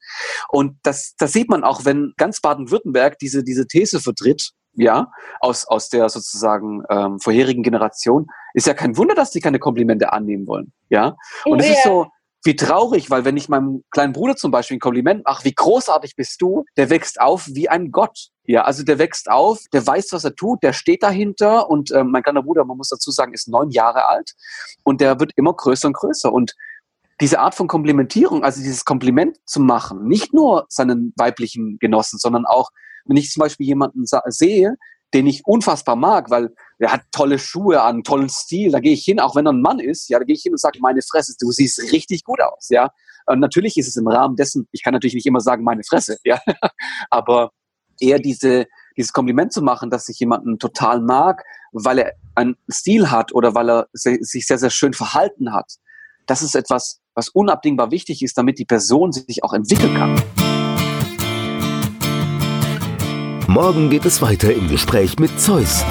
Und 0.47 0.77
das, 0.83 1.13
das 1.17 1.33
sieht 1.33 1.49
man 1.49 1.65
auch, 1.65 1.83
wenn 1.83 2.13
ganz 2.15 2.39
Baden-Württemberg 2.39 3.19
diese, 3.19 3.43
diese 3.43 3.67
These 3.67 3.99
vertritt, 3.99 4.51
ja, 4.75 5.11
aus, 5.41 5.65
aus 5.65 5.89
der 5.89 6.07
sozusagen 6.07 6.83
ähm, 6.89 7.19
vorherigen 7.19 7.63
Generation, 7.63 8.27
ist 8.53 8.65
ja 8.65 8.73
kein 8.73 8.95
Wunder, 8.95 9.13
dass 9.13 9.31
die 9.31 9.41
keine 9.41 9.59
Komplimente 9.59 10.13
annehmen 10.13 10.47
wollen. 10.47 10.71
Ja. 10.87 11.17
Und 11.43 11.59
es 11.59 11.67
ja. 11.67 11.73
ist 11.73 11.83
so, 11.83 12.07
wie 12.43 12.55
traurig, 12.55 13.09
weil 13.09 13.25
wenn 13.25 13.37
ich 13.37 13.49
meinem 13.49 13.83
kleinen 13.91 14.13
Bruder 14.13 14.35
zum 14.35 14.51
Beispiel 14.51 14.77
ein 14.77 14.81
Kompliment 14.81 15.23
mache, 15.25 15.45
wie 15.45 15.53
großartig 15.53 16.15
bist 16.15 16.41
du, 16.41 16.65
der 16.77 16.89
wächst 16.89 17.21
auf 17.21 17.47
wie 17.47 17.69
ein 17.69 17.91
Gott. 17.91 18.27
Ja, 18.45 18.63
also 18.63 18.83
der 18.83 18.99
wächst 18.99 19.31
auf, 19.31 19.59
der 19.71 19.87
weiß, 19.87 20.11
was 20.11 20.25
er 20.25 20.35
tut, 20.35 20.61
der 20.63 20.73
steht 20.73 21.03
dahinter 21.03 21.69
und 21.69 21.91
äh, 21.91 22.03
mein 22.03 22.23
kleiner 22.23 22.43
Bruder, 22.43 22.65
man 22.65 22.75
muss 22.75 22.89
dazu 22.89 23.11
sagen, 23.11 23.33
ist 23.33 23.47
neun 23.47 23.69
Jahre 23.69 24.05
alt 24.07 24.33
und 24.83 24.99
der 24.99 25.19
wird 25.19 25.31
immer 25.37 25.53
größer 25.53 25.87
und 25.87 25.95
größer 25.95 26.31
und 26.31 26.53
diese 27.21 27.39
Art 27.39 27.55
von 27.55 27.67
Komplementierung, 27.67 28.43
also 28.43 28.61
dieses 28.61 28.83
Kompliment 28.83 29.37
zu 29.45 29.61
machen, 29.61 30.07
nicht 30.07 30.33
nur 30.33 30.65
seinen 30.67 31.13
weiblichen 31.15 31.77
Genossen, 31.79 32.19
sondern 32.19 32.45
auch, 32.45 32.69
wenn 33.05 33.15
ich 33.15 33.31
zum 33.31 33.39
Beispiel 33.39 33.65
jemanden 33.65 34.05
sehe, 34.27 34.75
den 35.13 35.27
ich 35.27 35.45
unfassbar 35.45 35.95
mag, 35.95 36.29
weil 36.29 36.53
er 36.83 36.91
hat 36.91 37.03
tolle 37.11 37.39
Schuhe 37.39 37.81
an, 37.81 38.03
tollen 38.03 38.29
Stil, 38.29 38.71
da 38.71 38.79
gehe 38.79 38.93
ich 38.93 39.03
hin, 39.03 39.19
auch 39.19 39.35
wenn 39.35 39.47
er 39.47 39.53
ein 39.53 39.61
Mann 39.61 39.79
ist, 39.79 40.09
ja, 40.09 40.19
da 40.19 40.25
gehe 40.25 40.35
ich 40.35 40.41
hin 40.41 40.53
und 40.53 40.59
sage, 40.59 40.79
meine 40.81 41.01
Fresse, 41.01 41.35
du 41.39 41.51
siehst 41.51 41.91
richtig 41.91 42.23
gut 42.23 42.41
aus, 42.41 42.69
ja. 42.69 42.89
Und 43.25 43.39
natürlich 43.39 43.77
ist 43.77 43.87
es 43.87 43.95
im 43.95 44.07
Rahmen 44.07 44.35
dessen, 44.35 44.67
ich 44.71 44.83
kann 44.83 44.93
natürlich 44.93 45.13
nicht 45.13 45.25
immer 45.25 45.39
sagen, 45.39 45.63
meine 45.63 45.83
Fresse, 45.83 46.17
ja, 46.23 46.39
aber 47.09 47.51
eher 47.99 48.19
diese, 48.19 48.65
dieses 48.97 49.13
Kompliment 49.13 49.53
zu 49.53 49.61
machen, 49.61 49.89
dass 49.89 50.05
sich 50.05 50.19
jemanden 50.19 50.59
total 50.59 50.99
mag, 50.99 51.43
weil 51.71 51.99
er 51.99 52.13
einen 52.35 52.55
Stil 52.69 53.11
hat 53.11 53.33
oder 53.33 53.55
weil 53.55 53.69
er 53.69 53.87
sich 53.93 54.45
sehr, 54.45 54.57
sehr 54.57 54.69
schön 54.69 54.93
verhalten 54.93 55.53
hat. 55.53 55.71
Das 56.25 56.41
ist 56.41 56.55
etwas, 56.55 57.01
was 57.15 57.29
unabdingbar 57.29 57.91
wichtig 57.91 58.23
ist, 58.23 58.37
damit 58.37 58.59
die 58.59 58.65
Person 58.65 59.11
sich 59.11 59.43
auch 59.43 59.53
entwickeln 59.53 59.95
kann. 59.95 60.21
Morgen 63.47 63.89
geht 63.89 64.05
es 64.05 64.21
weiter 64.21 64.53
im 64.53 64.67
Gespräch 64.67 65.19
mit 65.19 65.39
Zeus. 65.39 65.83